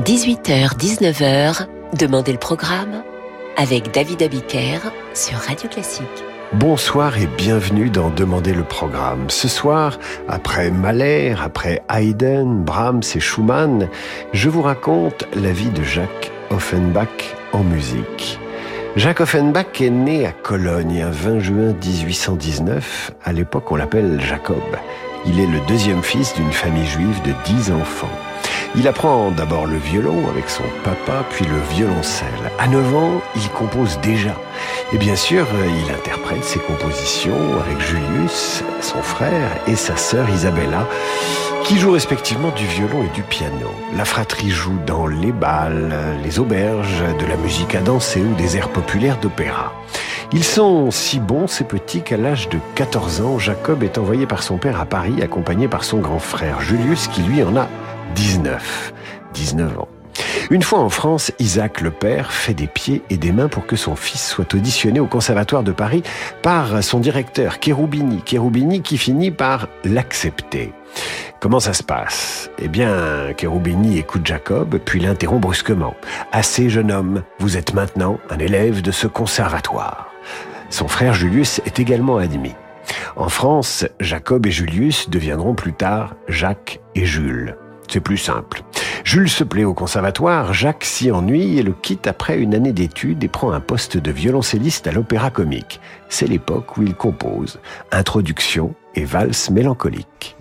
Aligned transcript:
18h-19h, 0.00 1.66
Demandez 1.98 2.32
le 2.32 2.38
programme 2.38 3.02
avec 3.58 3.92
David 3.92 4.22
Abiker 4.22 4.78
sur 5.12 5.36
Radio 5.36 5.68
Classique. 5.68 6.06
Bonsoir 6.54 7.18
et 7.18 7.26
bienvenue 7.26 7.90
dans 7.90 8.08
Demander 8.08 8.54
le 8.54 8.62
programme. 8.62 9.28
Ce 9.28 9.46
soir, 9.46 9.98
après 10.26 10.70
Mahler, 10.70 11.34
après 11.44 11.82
Haydn, 11.90 12.62
Brahms 12.64 13.02
et 13.14 13.20
Schumann, 13.20 13.90
je 14.32 14.48
vous 14.48 14.62
raconte 14.62 15.28
la 15.34 15.52
vie 15.52 15.68
de 15.68 15.82
Jacques 15.82 16.32
Offenbach 16.48 17.36
en 17.52 17.62
musique. 17.62 18.38
Jacques 18.96 19.20
Offenbach 19.20 19.82
est 19.82 19.90
né 19.90 20.24
à 20.24 20.32
Cologne 20.32 21.02
un 21.02 21.10
20 21.10 21.40
juin 21.40 21.74
1819. 21.74 23.12
À 23.22 23.32
l'époque, 23.34 23.70
on 23.70 23.76
l'appelle 23.76 24.18
Jacob. 24.18 24.56
Il 25.26 25.38
est 25.38 25.46
le 25.46 25.60
deuxième 25.68 26.02
fils 26.02 26.32
d'une 26.34 26.52
famille 26.52 26.86
juive 26.86 27.20
de 27.22 27.32
dix 27.44 27.70
enfants. 27.70 28.08
Il 28.76 28.86
apprend 28.86 29.32
d'abord 29.32 29.66
le 29.66 29.78
violon 29.78 30.28
avec 30.28 30.48
son 30.48 30.62
papa, 30.84 31.24
puis 31.30 31.44
le 31.44 31.58
violoncelle. 31.74 32.28
À 32.58 32.68
9 32.68 32.94
ans, 32.94 33.20
il 33.34 33.48
compose 33.50 33.98
déjà. 34.00 34.36
Et 34.92 34.98
bien 34.98 35.16
sûr, 35.16 35.44
il 35.84 35.92
interprète 35.92 36.44
ses 36.44 36.60
compositions 36.60 37.34
avec 37.64 37.80
Julius, 37.80 38.62
son 38.80 39.02
frère, 39.02 39.50
et 39.66 39.74
sa 39.74 39.96
sœur 39.96 40.28
Isabella, 40.30 40.86
qui 41.64 41.78
jouent 41.78 41.90
respectivement 41.90 42.50
du 42.50 42.64
violon 42.64 43.02
et 43.02 43.14
du 43.14 43.22
piano. 43.22 43.74
La 43.96 44.04
fratrie 44.04 44.50
joue 44.50 44.78
dans 44.86 45.08
les 45.08 45.32
bals, 45.32 45.92
les 46.22 46.38
auberges, 46.38 47.02
de 47.18 47.26
la 47.26 47.36
musique 47.36 47.74
à 47.74 47.80
danser 47.80 48.22
ou 48.22 48.34
des 48.36 48.56
airs 48.56 48.70
populaires 48.70 49.18
d'opéra. 49.18 49.72
Ils 50.32 50.44
sont 50.44 50.92
si 50.92 51.18
bons, 51.18 51.48
ces 51.48 51.64
petits, 51.64 52.02
qu'à 52.02 52.16
l'âge 52.16 52.48
de 52.48 52.58
14 52.76 53.20
ans, 53.20 53.38
Jacob 53.40 53.82
est 53.82 53.98
envoyé 53.98 54.26
par 54.26 54.44
son 54.44 54.58
père 54.58 54.80
à 54.80 54.86
Paris, 54.86 55.20
accompagné 55.22 55.66
par 55.66 55.82
son 55.82 55.98
grand 55.98 56.20
frère 56.20 56.60
Julius, 56.60 57.08
qui 57.08 57.22
lui 57.22 57.42
en 57.42 57.56
a 57.56 57.66
19. 58.14 58.92
19 59.34 59.78
ans. 59.78 59.88
Une 60.50 60.62
fois 60.62 60.80
en 60.80 60.88
France, 60.88 61.32
Isaac 61.38 61.80
le 61.80 61.90
père 61.90 62.32
fait 62.32 62.54
des 62.54 62.66
pieds 62.66 63.02
et 63.10 63.16
des 63.16 63.32
mains 63.32 63.48
pour 63.48 63.66
que 63.66 63.76
son 63.76 63.96
fils 63.96 64.26
soit 64.26 64.52
auditionné 64.54 65.00
au 65.00 65.06
Conservatoire 65.06 65.62
de 65.62 65.72
Paris 65.72 66.02
par 66.42 66.82
son 66.82 66.98
directeur 66.98 67.56
Cherubini. 67.62 68.20
Cherubini 68.26 68.82
qui 68.82 68.98
finit 68.98 69.30
par 69.30 69.68
l'accepter. 69.84 70.72
Comment 71.38 71.60
ça 71.60 71.72
se 71.72 71.82
passe? 71.82 72.50
Eh 72.58 72.68
bien, 72.68 73.28
Cherubini 73.38 73.98
écoute 73.98 74.26
Jacob, 74.26 74.78
puis 74.84 75.00
l'interrompt 75.00 75.40
brusquement. 75.40 75.94
Assez, 76.32 76.68
jeune 76.68 76.90
homme, 76.90 77.22
vous 77.38 77.56
êtes 77.56 77.72
maintenant 77.72 78.18
un 78.28 78.38
élève 78.38 78.82
de 78.82 78.90
ce 78.90 79.06
conservatoire. 79.06 80.10
Son 80.68 80.88
frère 80.88 81.14
Julius 81.14 81.60
est 81.64 81.78
également 81.78 82.18
admis. 82.18 82.54
En 83.16 83.28
France, 83.28 83.86
Jacob 84.00 84.46
et 84.46 84.50
Julius 84.50 85.10
deviendront 85.10 85.54
plus 85.54 85.72
tard 85.72 86.14
Jacques 86.28 86.80
et 86.94 87.06
Jules. 87.06 87.56
C'est 87.90 87.98
plus 88.00 88.18
simple. 88.18 88.62
Jules 89.02 89.28
se 89.28 89.42
plaît 89.42 89.64
au 89.64 89.74
conservatoire, 89.74 90.52
Jacques 90.52 90.84
s'y 90.84 91.10
ennuie 91.10 91.58
et 91.58 91.64
le 91.64 91.72
quitte 91.72 92.06
après 92.06 92.38
une 92.38 92.54
année 92.54 92.72
d'études 92.72 93.24
et 93.24 93.28
prend 93.28 93.50
un 93.50 93.58
poste 93.58 93.96
de 93.96 94.12
violoncelliste 94.12 94.86
à 94.86 94.92
l'opéra 94.92 95.30
comique. 95.30 95.80
C'est 96.08 96.28
l'époque 96.28 96.76
où 96.76 96.82
il 96.82 96.94
compose 96.94 97.58
Introduction 97.90 98.74
et 98.94 99.04
Valse 99.04 99.50
mélancolique. 99.50 100.36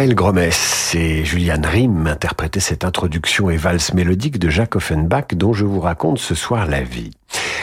Raphaël 0.00 0.14
Gromès 0.14 0.94
et 0.94 1.26
Juliane 1.26 1.66
Rim 1.66 2.06
interprétaient 2.06 2.58
cette 2.58 2.86
introduction 2.86 3.50
et 3.50 3.58
valse 3.58 3.92
mélodique 3.92 4.38
de 4.38 4.48
Jacques 4.48 4.76
Offenbach 4.76 5.34
dont 5.34 5.52
je 5.52 5.66
vous 5.66 5.80
raconte 5.80 6.18
ce 6.18 6.34
soir 6.34 6.64
la 6.64 6.80
vie. 6.80 7.10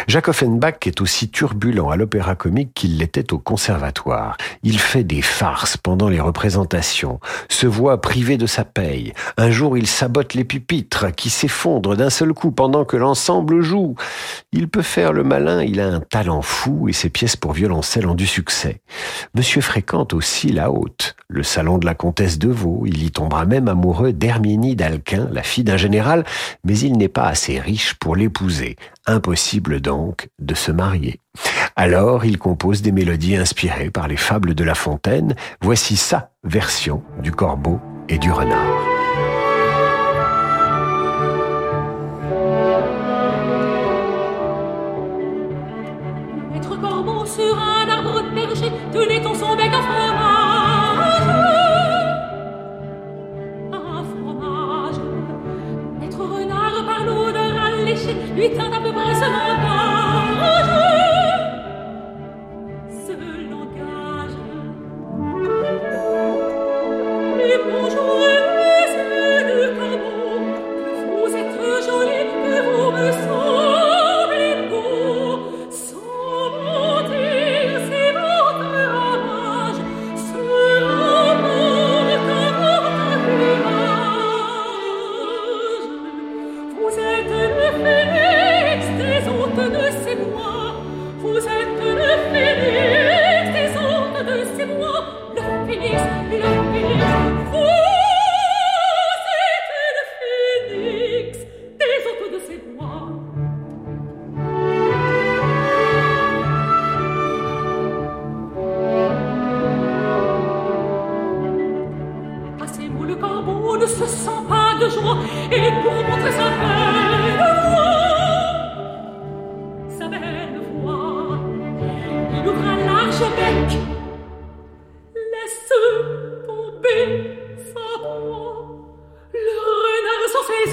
Jacques 0.07 0.29
Offenbach 0.29 0.87
est 0.87 1.01
aussi 1.01 1.27
turbulent 1.27 1.91
à 1.91 1.97
l'opéra 1.97 2.35
comique 2.35 2.73
qu'il 2.73 2.97
l'était 2.97 3.33
au 3.33 3.39
conservatoire. 3.39 4.37
Il 4.63 4.79
fait 4.79 5.03
des 5.03 5.21
farces 5.21 5.75
pendant 5.75 6.07
les 6.07 6.21
représentations, 6.21 7.19
se 7.49 7.67
voit 7.67 7.99
privé 7.99 8.37
de 8.37 8.45
sa 8.45 8.63
paye. 8.63 9.11
Un 9.35 9.51
jour, 9.51 9.77
il 9.77 9.85
sabote 9.85 10.33
les 10.33 10.45
pupitres 10.45 11.13
qui 11.13 11.29
s'effondrent 11.29 11.97
d'un 11.97 12.09
seul 12.09 12.31
coup 12.31 12.51
pendant 12.51 12.85
que 12.85 12.95
l'ensemble 12.95 13.61
joue. 13.61 13.95
Il 14.53 14.69
peut 14.69 14.81
faire 14.81 15.11
le 15.11 15.25
malin, 15.25 15.61
il 15.61 15.81
a 15.81 15.89
un 15.89 15.99
talent 15.99 16.41
fou 16.41 16.87
et 16.87 16.93
ses 16.93 17.09
pièces 17.09 17.35
pour 17.35 17.51
violoncelle 17.51 18.07
ont 18.07 18.15
du 18.15 18.27
succès. 18.27 18.79
Monsieur 19.35 19.59
fréquente 19.59 20.13
aussi 20.13 20.53
la 20.53 20.71
haute, 20.71 21.17
le 21.27 21.43
salon 21.43 21.79
de 21.79 21.85
la 21.85 21.95
comtesse 21.95 22.39
de 22.39 22.47
Vaux. 22.49 22.83
Il 22.85 23.03
y 23.03 23.11
tombera 23.11 23.43
même 23.43 23.67
amoureux 23.67 24.13
d'Herminie 24.13 24.77
d'Alquin, 24.77 25.27
la 25.33 25.43
fille 25.43 25.65
d'un 25.65 25.75
général, 25.75 26.23
mais 26.63 26.79
il 26.79 26.93
n'est 26.97 27.09
pas 27.09 27.27
assez 27.27 27.59
riche 27.59 27.95
pour 27.95 28.15
l'épouser. 28.15 28.77
Impossible 29.07 29.79
donc 29.79 30.29
de 30.39 30.53
se 30.53 30.71
marier. 30.71 31.19
Alors 31.75 32.25
il 32.25 32.37
compose 32.37 32.81
des 32.81 32.91
mélodies 32.91 33.37
inspirées 33.37 33.89
par 33.89 34.07
les 34.07 34.17
fables 34.17 34.53
de 34.53 34.63
La 34.63 34.75
Fontaine. 34.75 35.35
Voici 35.61 35.95
sa 35.95 36.31
version 36.43 37.03
du 37.21 37.31
corbeau 37.31 37.79
et 38.09 38.17
du 38.17 38.31
renard. 38.31 38.86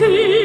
Renard 0.00 0.44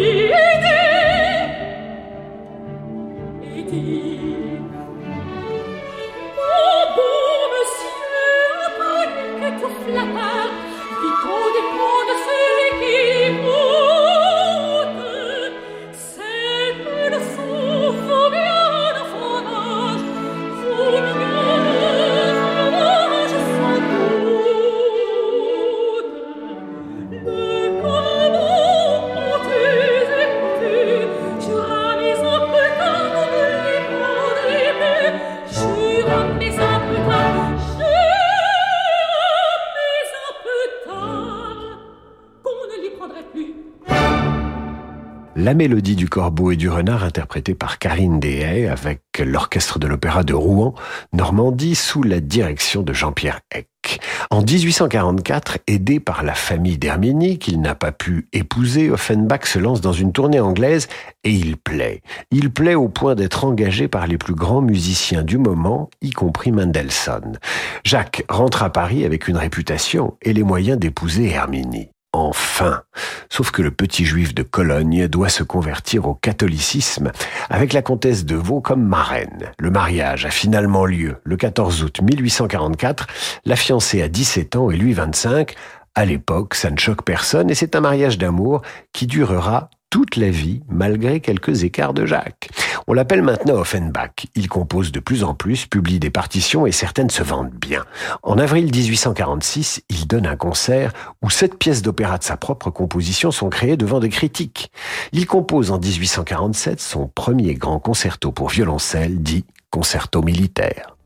La 45.50 45.56
mélodie 45.56 45.96
du 45.96 46.08
corbeau 46.08 46.51
et 46.51 46.58
du 46.58 46.70
renard 46.70 47.03
interprétée 47.03 47.56
par 47.56 47.79
Karine 47.79 48.20
Dehaye 48.20 48.68
avec 48.68 49.01
l'orchestre 49.18 49.79
de 49.79 49.88
l'opéra 49.88 50.24
de 50.24 50.36
Rouen, 50.36 50.75
Normandie, 51.12 51.74
sous 51.74 52.03
la 52.03 52.20
direction 52.20 52.84
de 52.84 52.94
Jean-Pierre 52.94 53.39
Eck. 53.51 54.00
En 54.29 54.44
1844, 54.44 55.58
aidé 55.65 56.00
par 56.00 56.22
la 56.22 56.36
famille 56.36 56.77
d'Herminie, 56.77 57.39
qu'il 57.39 57.62
n'a 57.62 57.74
pas 57.74 57.91
pu 57.91 58.27
épouser, 58.32 58.91
Offenbach 58.91 59.46
se 59.46 59.58
lance 59.58 59.82
dans 59.82 59.91
une 59.91 60.12
tournée 60.12 60.39
anglaise 60.39 60.88
et 61.24 61.32
il 61.32 61.58
plaît. 61.58 62.03
Il 62.29 62.51
plaît 62.51 62.75
au 62.75 62.88
point 62.88 63.15
d'être 63.15 63.44
engagé 63.44 63.88
par 63.88 64.06
les 64.06 64.20
plus 64.20 64.36
grands 64.36 64.62
musiciens 64.62 65.24
du 65.24 65.39
moment, 65.39 65.89
y 66.03 66.12
compris 66.12 66.51
Mendelssohn. 66.51 67.39
Jacques 67.84 68.24
rentre 68.29 68.62
à 68.62 68.72
Paris 68.72 69.03
avec 69.03 69.27
une 69.27 69.38
réputation 69.38 70.15
et 70.22 70.32
les 70.32 70.44
moyens 70.44 70.77
d'épouser 70.77 71.32
Herminie. 71.32 71.89
Enfin. 72.12 72.82
Sauf 73.30 73.51
que 73.51 73.62
le 73.62 73.70
petit 73.70 74.04
juif 74.04 74.34
de 74.34 74.42
Cologne 74.42 75.08
doit 75.08 75.30
se 75.30 75.44
convertir 75.44 76.08
au 76.08 76.16
catholicisme 76.16 77.12
avec 77.50 77.72
la 77.72 77.84
comtesse 77.84 78.25
de 78.25 78.36
Vaux 78.36 78.62
comme 78.62 78.84
marraine. 78.84 79.51
Le 79.60 79.70
mariage 79.70 80.25
a 80.25 80.32
finalement 80.32 80.86
lieu 80.86 81.18
le 81.24 81.38
14 81.38 81.84
août 81.84 82.01
1844. 82.01 83.08
La 83.46 83.56
fiancée 83.56 84.01
a 84.01 84.08
17 84.08 84.56
ans 84.56 84.72
et 84.72 84.78
lui 84.78 84.94
25. 84.94 85.54
À 85.94 86.06
l'époque, 86.06 86.56
ça 86.56 86.72
ne 86.72 86.78
choque 86.78 87.04
personne 87.04 87.50
et 87.50 87.56
c'est 87.56 87.75
un 87.75 87.82
mariage 87.82 88.18
d'amour 88.18 88.62
qui 88.92 89.06
durera 89.06 89.70
toute 89.89 90.15
la 90.15 90.29
vie 90.29 90.62
malgré 90.69 91.19
quelques 91.19 91.63
écarts 91.63 91.93
de 91.93 92.05
Jacques. 92.05 92.50
On 92.88 92.93
l'appelle 92.93 93.22
maintenant 93.22 93.55
Offenbach. 93.55 94.27
Il 94.36 94.48
compose 94.48 94.91
de 94.91 95.00
plus 95.00 95.24
en 95.24 95.34
plus, 95.34 95.65
publie 95.65 96.00
des 96.00 96.10
partitions 96.10 96.65
et 96.65 96.72
certaines 96.72 97.10
se 97.10 97.24
vendent 97.24 97.53
bien. 97.53 97.86
En 98.24 98.38
avril 98.38 98.65
1846, 98.65 99.84
il 99.89 100.08
donne 100.08 100.25
un 100.25 100.36
concert 100.36 100.93
où 101.22 101.29
sept 101.29 101.58
pièces 101.58 101.81
d'opéra 101.81 102.17
de 102.17 102.24
sa 102.24 102.38
propre 102.38 102.69
composition 102.69 103.31
sont 103.31 103.50
créées 103.50 103.77
devant 103.77 104.00
des 104.00 104.10
critiques. 104.10 104.72
Il 105.12 105.25
compose 105.25 105.72
en 105.72 105.79
1847 105.79 106.79
son 106.79 107.08
premier 107.08 107.55
grand 107.55 107.79
concerto 107.79 108.31
pour 108.31 108.50
violoncelle 108.50 109.22
dit 109.22 109.46
concerto 109.72 110.22
militaire. 110.22 110.99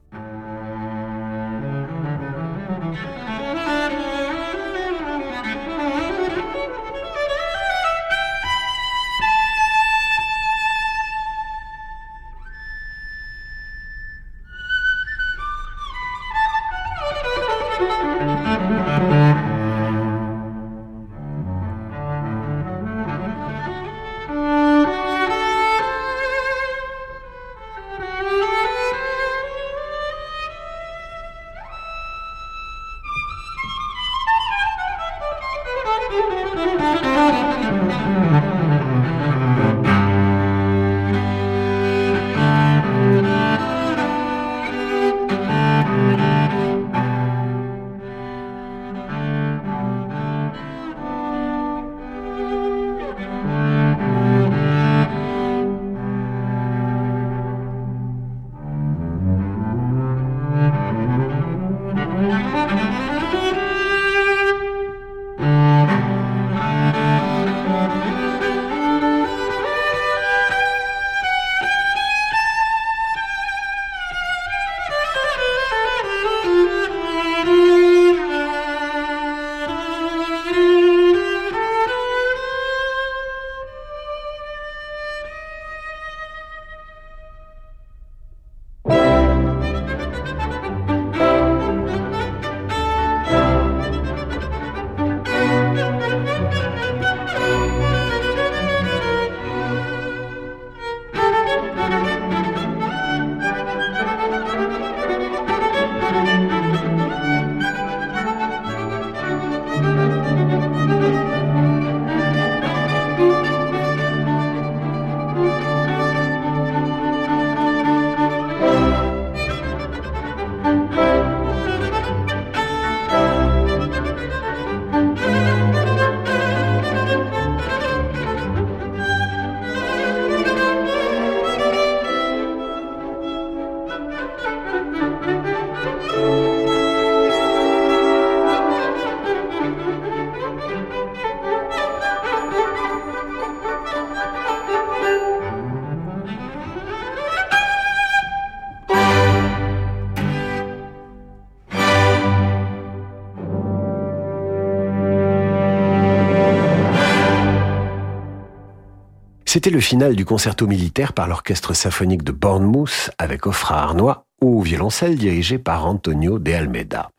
C'était 159.63 159.75
le 159.75 159.81
final 159.81 160.17
du 160.17 160.25
concerto 160.25 160.67
militaire 160.67 161.13
par 161.13 161.29
l'orchestre 161.29 161.73
symphonique 161.73 162.23
de 162.23 162.33
Bournemouth 162.33 163.11
avec 163.17 163.47
Offra 163.47 163.81
Arnois 163.81 164.25
au 164.41 164.59
violoncelle 164.59 165.15
dirigé 165.15 165.57
par 165.57 165.85
Antonio 165.85 166.37
de 166.37 166.51
Almeida. 166.51 167.09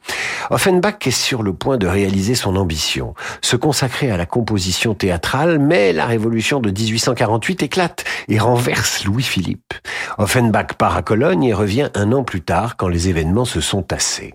Offenbach 0.50 1.06
est 1.06 1.10
sur 1.10 1.42
le 1.42 1.54
point 1.54 1.78
de 1.78 1.86
réaliser 1.86 2.34
son 2.34 2.56
ambition, 2.56 3.14
se 3.40 3.56
consacrer 3.56 4.10
à 4.10 4.18
la 4.18 4.26
composition 4.26 4.94
théâtrale, 4.94 5.58
mais 5.58 5.94
la 5.94 6.04
révolution 6.04 6.60
de 6.60 6.70
1848 6.70 7.62
éclate 7.62 8.04
et 8.28 8.38
renverse 8.38 9.06
Louis-Philippe. 9.06 9.72
Offenbach 10.18 10.74
part 10.76 10.98
à 10.98 11.02
Cologne 11.02 11.44
et 11.44 11.54
revient 11.54 11.88
un 11.94 12.12
an 12.12 12.24
plus 12.24 12.42
tard 12.42 12.76
quand 12.76 12.88
les 12.88 13.08
événements 13.08 13.46
se 13.46 13.62
sont 13.62 13.82
tassés. 13.82 14.34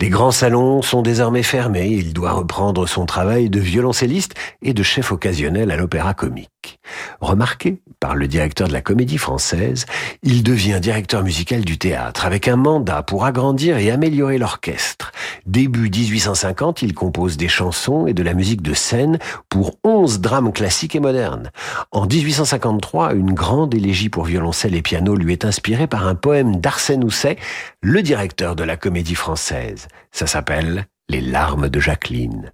Les 0.00 0.10
grands 0.10 0.30
salons 0.30 0.80
sont 0.82 1.02
désormais 1.02 1.42
fermés, 1.42 1.88
il 1.88 2.12
doit 2.12 2.32
reprendre 2.32 2.86
son 2.86 3.04
travail 3.04 3.50
de 3.50 3.58
violoncelliste 3.58 4.34
et 4.62 4.72
de 4.72 4.82
chef 4.82 5.10
occasionnel 5.10 5.70
à 5.70 5.76
l'opéra 5.76 6.14
comique. 6.14 6.78
Remarqué 7.20 7.80
par 8.00 8.14
le 8.14 8.28
directeur 8.28 8.68
de 8.68 8.72
la 8.72 8.80
comédie 8.80 9.18
française, 9.18 9.86
il 10.22 10.42
devient 10.42 10.78
directeur 10.80 11.24
musical 11.24 11.64
du 11.64 11.78
théâtre 11.78 12.26
avec 12.26 12.46
un 12.46 12.56
mandat 12.56 13.02
pour 13.02 13.24
agrandir 13.24 13.78
et 13.78 13.90
améliorer 13.90 14.38
l'orchestre. 14.38 15.12
Début 15.46 15.90
1850, 15.90 16.82
il 16.82 16.94
compose 16.94 17.36
des 17.36 17.48
chansons 17.48 18.06
et 18.06 18.14
de 18.14 18.22
la 18.22 18.34
musique 18.34 18.62
de 18.62 18.74
scène 18.74 19.18
pour 19.48 19.78
11 19.82 20.20
drames 20.20 20.52
classiques 20.52 20.94
et 20.94 21.00
modernes. 21.00 21.50
En 21.90 22.06
1853, 22.06 23.14
une 23.14 23.32
grande 23.32 23.74
élégie 23.74 24.10
pour 24.10 24.24
violoncelle 24.24 24.74
et 24.74 24.82
piano 24.82 25.16
lui 25.16 25.32
est 25.32 25.44
inspirée 25.44 25.86
par 25.86 26.06
un 26.06 26.14
poème 26.14 26.56
d'Arsène 26.56 27.02
Housset, 27.02 27.36
le 27.80 28.02
directeur 28.02 28.56
de 28.56 28.64
la 28.64 28.76
comédie 28.76 29.14
française. 29.14 29.88
Ça 30.10 30.26
s'appelle 30.26 30.86
Les 31.08 31.20
larmes 31.20 31.68
de 31.68 31.78
Jacqueline. 31.78 32.52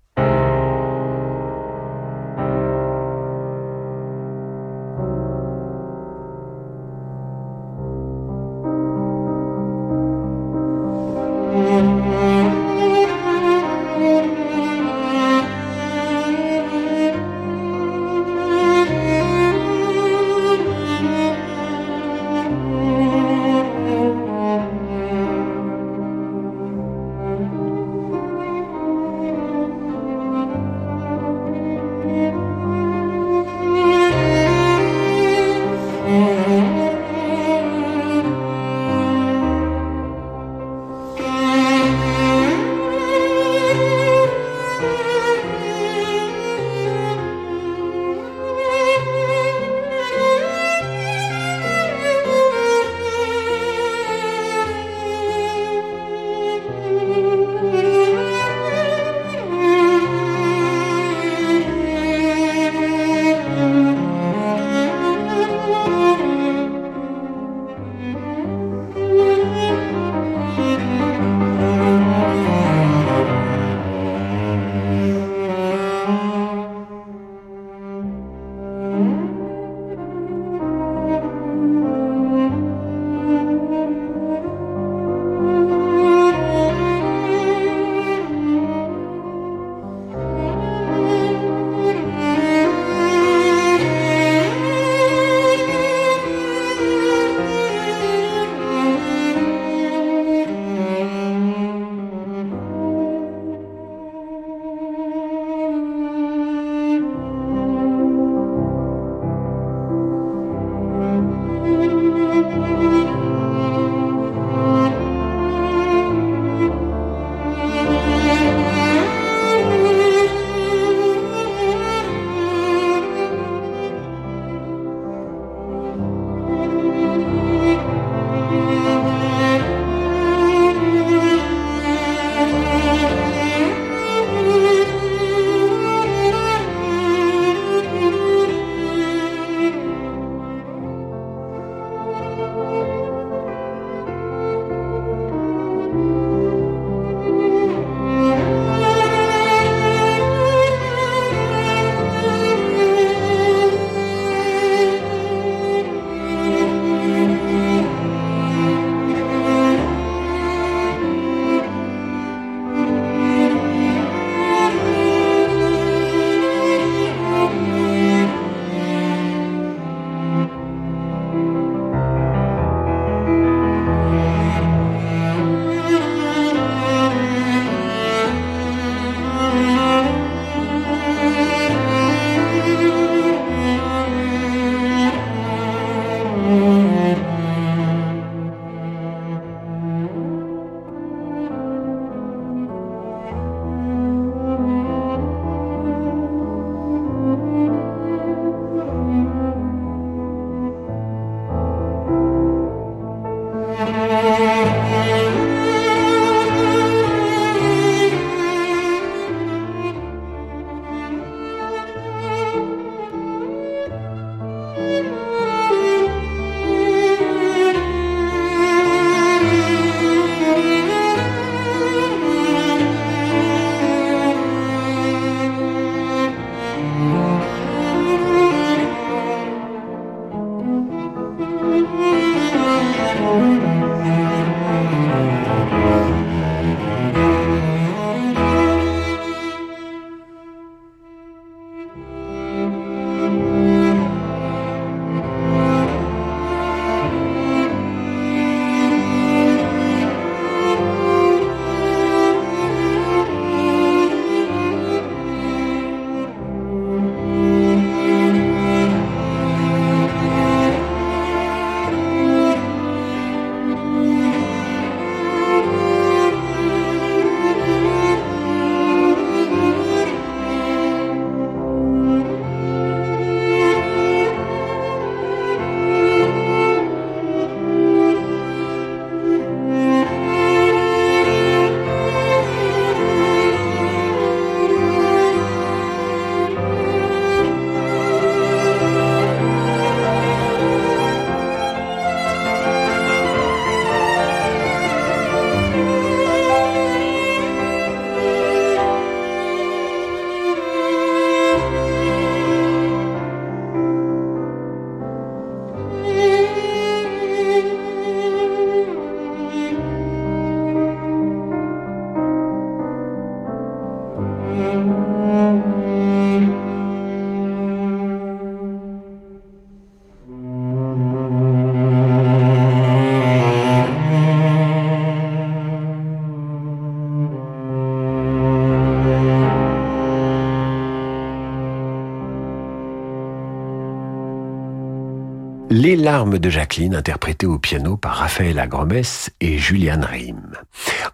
Larmes 336.15 336.39
de 336.39 336.49
Jacqueline, 336.49 336.95
interprétées 336.95 337.47
au 337.47 337.59
piano 337.59 337.97
par 337.97 338.15
Raphaël 338.15 338.61
Agromès 338.61 339.33
et 339.41 339.59
Julian 339.59 339.99
Riem. 340.01 340.53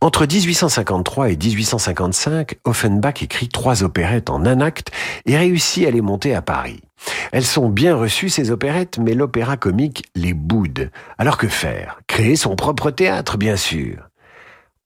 Entre 0.03 0.27
1853 0.27 1.31
et 1.31 1.39
1855, 1.39 2.57
Offenbach 2.65 3.23
écrit 3.23 3.49
trois 3.49 3.83
opérettes 3.83 4.29
en 4.29 4.45
un 4.45 4.61
acte 4.61 4.91
et 5.25 5.39
réussit 5.39 5.87
à 5.87 5.91
les 5.91 6.03
monter 6.03 6.35
à 6.35 6.43
Paris. 6.43 6.83
Elles 7.33 7.47
sont 7.47 7.71
bien 7.71 7.97
reçues, 7.97 8.29
ces 8.29 8.51
opérettes, 8.51 8.99
mais 8.99 9.15
l'opéra 9.15 9.57
comique 9.57 10.05
les 10.15 10.35
boude. 10.35 10.91
Alors 11.17 11.39
que 11.39 11.49
faire? 11.49 11.99
Créer 12.07 12.37
son 12.37 12.55
propre 12.55 12.91
théâtre, 12.91 13.39
bien 13.39 13.57
sûr. 13.57 14.11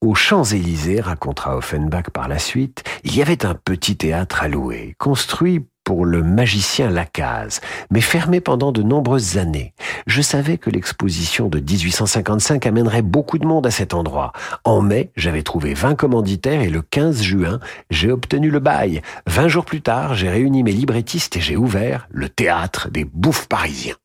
Aux 0.01 0.15
Champs-Élysées, 0.15 1.01
racontera 1.01 1.57
Offenbach 1.57 2.11
par 2.13 2.29
la 2.29 2.39
suite, 2.39 2.85
il 3.03 3.17
y 3.17 3.23
avait 3.23 3.45
un 3.45 3.57
petit 3.57 3.97
théâtre 3.97 4.45
à 4.45 4.47
louer, 4.47 4.95
construit 4.97 5.67
pour 5.85 6.05
le 6.05 6.23
magicien 6.23 6.91
Lacaze, 6.91 7.61
mais 7.91 8.01
fermé 8.01 8.41
pendant 8.41 8.73
de 8.73 8.83
nombreuses 8.83 9.39
années. 9.39 9.75
Je 10.07 10.23
savais 10.23 10.59
que 10.59 10.71
l'exposition 10.71 11.49
de 11.49 11.61
1855 11.61 12.67
amènerait 12.67 13.03
beaucoup 13.03 13.39
de 13.39 13.47
monde 13.47 13.67
à 13.67 13.71
cet 13.71 13.95
endroit. 13.95 14.33
En 14.65 14.81
mai, 14.81 15.11
j'avais 15.17 15.43
trouvé 15.43 15.75
20 15.75 15.95
commanditaires 15.95 16.63
et 16.63 16.71
le 16.71 16.83
15 16.83 17.23
juin, 17.23 17.61
j'ai 17.91 18.11
obtenu 18.11 18.51
le 18.51 18.61
bail. 18.61 19.03
20 19.27 19.49
jours 19.49 19.65
plus 19.65 19.83
tard, 19.83 20.15
j'ai 20.15 20.31
réuni 20.31 20.63
mes 20.63 20.73
librettistes 20.73 21.37
et 21.37 21.41
j'ai 21.41 21.57
ouvert 21.57 22.09
le 22.11 22.29
théâtre 22.29 22.91
des 22.91 23.05
bouffes 23.05 23.47
parisiens. 23.47 23.97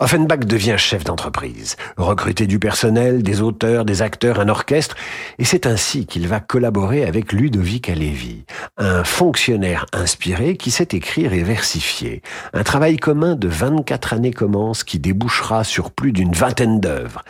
Offenbach 0.00 0.40
devient 0.40 0.76
chef 0.76 1.04
d'entreprise, 1.04 1.76
recruter 1.96 2.46
du 2.46 2.58
personnel, 2.58 3.22
des 3.22 3.42
auteurs, 3.42 3.84
des 3.84 4.02
acteurs, 4.02 4.40
un 4.40 4.48
orchestre, 4.48 4.96
et 5.38 5.44
c'est 5.44 5.66
ainsi 5.66 6.06
qu'il 6.06 6.26
va 6.26 6.40
collaborer 6.40 7.04
avec 7.04 7.32
Ludovic 7.32 7.88
Alevi, 7.88 8.44
un 8.76 9.04
fonctionnaire 9.04 9.86
inspiré 9.92 10.56
qui 10.56 10.70
sait 10.70 10.88
écrire 10.92 11.32
et 11.32 11.42
versifier. 11.42 12.22
Un 12.52 12.64
travail 12.64 12.96
commun 12.96 13.36
de 13.36 13.48
24 13.48 14.14
années 14.14 14.32
commence 14.32 14.84
qui 14.84 14.98
débouchera 14.98 15.64
sur 15.64 15.90
plus 15.90 16.12
d'une 16.12 16.32
vingtaine 16.32 16.80
d'œuvres. 16.80 17.22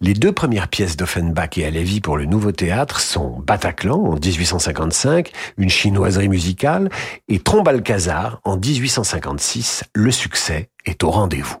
Les 0.00 0.14
deux 0.14 0.32
premières 0.32 0.68
pièces 0.68 0.96
d'Offenbach 0.96 1.56
et 1.56 1.64
Alevi 1.64 2.00
pour 2.00 2.16
le 2.16 2.26
nouveau 2.26 2.52
théâtre 2.52 3.00
sont 3.00 3.42
Bataclan 3.46 3.98
en 3.98 4.14
1855, 4.14 5.30
une 5.56 5.70
chinoiserie 5.70 6.28
musicale, 6.28 6.90
et 7.28 7.38
Trombalcazar 7.38 8.40
en 8.44 8.56
1856, 8.56 9.84
le 9.94 10.10
succès 10.10 10.68
est 10.84 11.02
au 11.02 11.10
rendez-vous. 11.10 11.56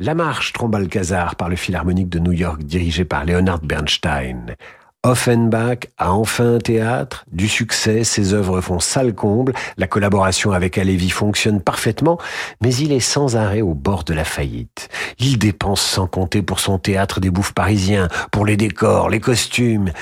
La 0.00 0.14
marche 0.14 0.52
Trombalcazar 0.52 1.36
par 1.36 1.48
le 1.48 1.54
Philharmonique 1.54 2.08
de 2.08 2.18
New 2.18 2.32
York 2.32 2.64
dirigé 2.64 3.04
par 3.04 3.24
Leonard 3.24 3.60
Bernstein. 3.60 4.56
Offenbach 5.04 5.86
a 5.98 6.12
enfin 6.12 6.54
un 6.54 6.58
théâtre, 6.58 7.26
du 7.30 7.46
succès, 7.46 8.02
ses 8.02 8.32
œuvres 8.32 8.60
font 8.60 8.80
salle 8.80 9.14
comble, 9.14 9.52
la 9.76 9.86
collaboration 9.86 10.50
avec 10.50 10.78
Alevi 10.78 11.10
fonctionne 11.10 11.60
parfaitement, 11.60 12.18
mais 12.60 12.74
il 12.74 12.90
est 12.90 13.00
sans 13.00 13.36
arrêt 13.36 13.60
au 13.60 13.74
bord 13.74 14.02
de 14.04 14.14
la 14.14 14.24
faillite. 14.24 14.88
Il 15.18 15.38
dépense 15.38 15.82
sans 15.82 16.06
compter 16.06 16.42
pour 16.42 16.58
son 16.58 16.78
théâtre 16.78 17.20
des 17.20 17.30
bouffes 17.30 17.52
parisiens, 17.52 18.08
pour 18.32 18.46
les 18.46 18.56
décors, 18.56 19.10
les 19.10 19.20
costumes. 19.20 19.92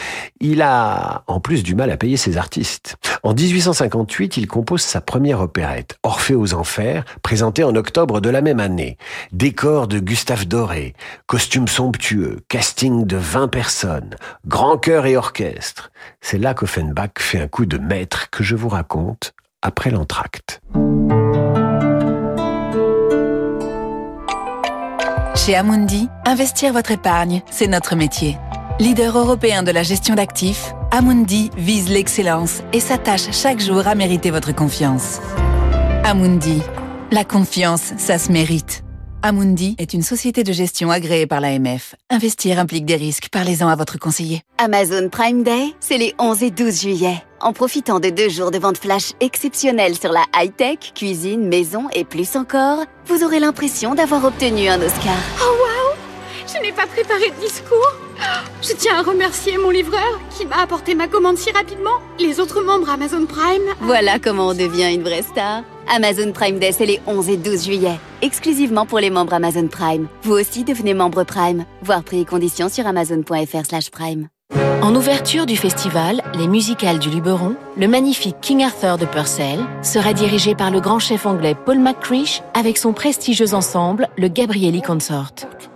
Il 0.41 0.63
a 0.63 1.25
en 1.27 1.41
plus 1.41 1.65
du 1.65 1.75
mal 1.75 1.91
à 1.91 1.97
payer 1.97 2.17
ses 2.17 2.39
artistes. 2.39 2.97
En 3.25 3.35
1858, 3.35 4.37
il 4.37 4.49
compose 4.49 4.83
sa 4.83 5.01
première 5.01 5.41
opérette, 5.41 5.97
Orphée 6.03 6.35
aux 6.35 6.55
Enfers, 6.55 7.05
présentée 7.23 7.63
en 7.63 7.77
octobre 7.77 8.21
de 8.21 8.29
la 8.29 8.41
même 8.41 8.59
année. 8.59 8.99
Décor 9.31 9.87
de 9.87 10.01
Gustave 10.01 10.47
Doré, 10.47 10.95
costumes 11.29 11.69
somptueux, 11.69 12.41
casting 12.49 13.07
de 13.07 13.17
20 13.17 13.47
personnes, 13.47 14.17
grand 14.47 14.77
chœur 14.77 15.07
et 15.07 15.17
orchestre. 15.17 15.93
C'est 16.21 16.39
là 16.39 16.53
qu'Offenbach 16.53 17.21
fait 17.21 17.41
un 17.41 17.47
coup 17.47 17.65
de 17.65 17.79
maître 17.79 18.29
que 18.31 18.43
je 18.43 18.57
vous 18.57 18.69
raconte 18.69 19.35
après 19.63 19.93
l'entracte. 19.93 20.61
Chez 25.37 25.55
Amundi, 25.55 26.09
investir 26.27 26.73
votre 26.73 26.91
épargne, 26.91 27.43
c'est 27.53 27.69
notre 27.69 27.95
métier. 27.95 28.37
Leader 28.81 29.17
européen 29.17 29.63
de 29.63 29.71
la 29.71 29.85
gestion 29.85 30.17
d'actifs, 30.17 30.75
Amundi 30.95 31.51
vise 31.57 31.89
l'excellence 31.89 32.61
et 32.75 32.79
s'attache 32.79 33.33
chaque 33.33 33.61
jour 33.61 33.87
à 33.87 33.95
mériter 33.95 34.31
votre 34.31 34.55
confiance. 34.55 35.21
Amundi, 36.05 36.61
la 37.11 37.25
confiance, 37.25 37.95
ça 37.97 38.19
se 38.19 38.31
mérite. 38.31 38.85
Amundi 39.23 39.75
est 39.79 39.95
une 39.95 40.03
société 40.03 40.45
de 40.45 40.53
gestion 40.53 40.91
agréée 40.91 41.27
par 41.27 41.41
l'AMF. 41.41 41.95
Investir 42.11 42.59
implique 42.59 42.85
des 42.85 42.97
risques. 42.97 43.29
Parlez-en 43.33 43.69
à 43.69 43.75
votre 43.75 43.99
conseiller. 43.99 44.43
Amazon 44.59 45.09
Prime 45.09 45.43
Day, 45.43 45.69
c'est 45.81 45.97
les 45.97 46.13
11 46.19 46.43
et 46.43 46.51
12 46.51 46.83
juillet. 46.83 47.23
En 47.41 47.55
profitant 47.55 47.99
de 47.99 48.11
deux 48.11 48.29
jours 48.29 48.51
de 48.51 48.59
vente 48.59 48.77
flash 48.77 49.13
exceptionnels 49.21 49.97
sur 49.97 50.13
la 50.13 50.25
high-tech, 50.37 50.93
cuisine, 50.95 51.49
maison 51.49 51.89
et 51.95 52.05
plus 52.05 52.37
encore, 52.37 52.85
vous 53.07 53.25
aurez 53.25 53.41
l'impression 53.41 53.95
d'avoir 53.95 54.27
obtenu 54.27 54.69
un 54.69 54.83
Oscar. 54.83 55.17
Oh 55.41 55.72
Je 56.55 56.61
n'ai 56.61 56.73
pas 56.73 56.87
préparé 56.87 57.31
de 57.31 57.41
discours? 57.41 57.93
Je 58.63 58.75
tiens 58.75 58.99
à 58.99 59.03
remercier 59.03 59.57
mon 59.59 59.71
livreur 59.71 60.21
qui 60.37 60.47
m'a 60.47 60.63
apporté 60.63 60.95
ma 60.95 61.09
commande 61.09 61.39
si 61.39 61.51
rapidement. 61.51 61.99
Les 62.19 62.41
autres 62.41 62.63
membres 62.63 62.91
Amazon 62.91 63.27
Prime. 63.27 63.63
Voilà 63.81 64.19
comment 64.19 64.49
on 64.49 64.55
devient 64.55 64.93
une 64.95 65.03
vraie 65.03 65.23
star. 65.23 65.63
Amazon 65.95 66.33
Prime 66.33 66.59
Day, 66.59 66.73
c'est 66.73 66.87
les 66.87 67.01
11 67.07 67.29
et 67.31 67.37
12 67.37 67.65
juillet. 67.65 67.99
Exclusivement 68.21 68.87
pour 68.87 69.01
les 69.01 69.11
membres 69.11 69.35
Amazon 69.35 69.67
Prime. 69.67 70.09
Vous 70.23 70.33
aussi 70.33 70.65
devenez 70.65 70.95
membre 70.95 71.25
Prime. 71.25 71.65
Voir 71.83 72.03
prix 72.05 72.21
et 72.21 72.25
conditions 72.25 72.69
sur 72.69 72.87
amazon.fr 72.87 73.67
slash 73.67 73.91
prime. 73.91 74.29
En 74.83 74.95
ouverture 74.95 75.47
du 75.47 75.57
festival 75.57 76.23
Les 76.35 76.49
Musicales 76.49 76.99
du 76.99 77.09
Luberon, 77.09 77.55
le 77.79 77.89
magnifique 77.89 78.37
King 78.43 78.65
Arthur 78.65 78.99
de 78.99 79.07
Purcell 79.07 79.61
sera 79.83 80.13
dirigé 80.13 80.55
par 80.55 80.71
le 80.71 80.81
grand 80.81 80.99
chef 80.99 81.25
anglais 81.25 81.55
Paul 81.55 81.79
McCreesh 81.79 82.43
avec 82.53 82.77
son 82.77 82.93
prestigieux 82.93 83.55
ensemble, 83.55 84.09
le 84.19 84.29
Gabrielli 84.29 84.83
Consort. 84.83 85.33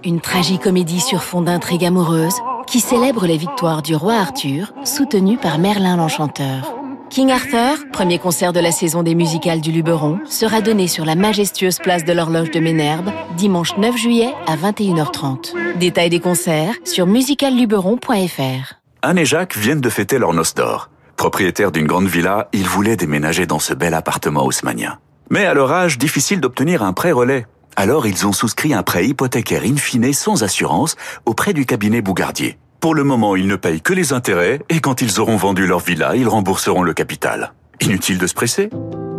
Une 0.06 0.20
tragicomédie 0.20 1.00
sur 1.00 1.24
fond 1.24 1.42
d'intrigue 1.42 1.84
amoureuse 1.84 2.36
qui 2.68 2.78
célèbre 2.78 3.26
les 3.26 3.36
victoires 3.36 3.82
du 3.82 3.96
roi 3.96 4.14
Arthur, 4.14 4.72
soutenu 4.84 5.36
par 5.36 5.58
Merlin 5.58 5.96
l'Enchanteur. 5.96 6.76
King 7.10 7.32
Arthur, 7.32 7.90
premier 7.92 8.20
concert 8.20 8.52
de 8.52 8.60
la 8.60 8.70
saison 8.70 9.02
des 9.02 9.16
musicales 9.16 9.60
du 9.60 9.72
Luberon, 9.72 10.20
sera 10.24 10.60
donné 10.60 10.86
sur 10.86 11.04
la 11.04 11.16
majestueuse 11.16 11.80
place 11.80 12.04
de 12.04 12.12
l'horloge 12.12 12.52
de 12.52 12.60
Ménherbe, 12.60 13.10
dimanche 13.36 13.76
9 13.78 13.96
juillet 13.96 14.32
à 14.46 14.56
21h30. 14.56 15.76
Détails 15.76 16.10
des 16.10 16.20
concerts 16.20 16.74
sur 16.84 17.08
musicalluberon.fr. 17.08 18.74
Anne 19.02 19.18
et 19.18 19.24
Jacques 19.24 19.56
viennent 19.56 19.80
de 19.80 19.90
fêter 19.90 20.20
leur 20.20 20.34
noce 20.34 20.54
d'or. 20.54 20.88
Propriétaires 21.16 21.72
d'une 21.72 21.88
grande 21.88 22.06
villa, 22.06 22.48
ils 22.52 22.68
voulaient 22.68 22.96
déménager 22.96 23.46
dans 23.46 23.58
ce 23.58 23.74
bel 23.74 23.92
appartement 23.92 24.44
haussmanien. 24.44 24.98
Mais 25.30 25.46
à 25.46 25.54
leur 25.54 25.72
âge, 25.72 25.98
difficile 25.98 26.40
d'obtenir 26.40 26.84
un 26.84 26.92
prêt 26.92 27.10
relais. 27.10 27.46
Alors 27.76 28.06
ils 28.06 28.26
ont 28.26 28.32
souscrit 28.32 28.72
un 28.72 28.82
prêt 28.82 29.06
hypothécaire 29.06 29.62
in 29.62 29.76
fine 29.76 30.12
sans 30.12 30.42
assurance 30.42 30.96
auprès 31.26 31.52
du 31.52 31.66
cabinet 31.66 32.00
Bougardier. 32.00 32.58
Pour 32.80 32.94
le 32.94 33.04
moment, 33.04 33.36
ils 33.36 33.46
ne 33.46 33.56
payent 33.56 33.82
que 33.82 33.92
les 33.92 34.12
intérêts 34.12 34.60
et 34.70 34.80
quand 34.80 35.02
ils 35.02 35.20
auront 35.20 35.36
vendu 35.36 35.66
leur 35.66 35.80
villa, 35.80 36.16
ils 36.16 36.28
rembourseront 36.28 36.82
le 36.82 36.94
capital. 36.94 37.52
Inutile 37.80 38.18
de 38.18 38.26
se 38.26 38.34
presser 38.34 38.70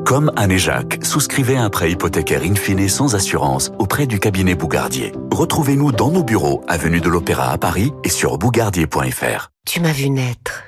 Comme 0.06 0.32
Anne 0.36 0.52
et 0.52 0.58
Jacques, 0.58 1.00
souscrivez 1.04 1.56
un 1.58 1.70
prêt 1.70 1.91
hypothécaire 1.91 2.41
in 2.43 2.56
fine 2.56 2.89
sans 2.89 3.13
assurance 3.13 3.72
auprès 3.78 4.08
du 4.08 4.20
cabinet 4.20 4.56
Bougardier. 4.56 5.12
Retrouvez-nous 5.32 5.91
dans 5.91 6.12
nos 6.12 6.24
bureaux, 6.24 6.63
avenue 6.67 7.02
de 7.02 7.10
l'Opéra 7.10 7.52
à 7.52 7.58
Paris 7.60 7.91
et 8.04 8.10
sur 8.10 8.38
bougardier.fr. 8.39 9.50
Tu 9.67 9.82
m'as 9.82 9.91
vu 9.91 10.10
naître. 10.10 10.63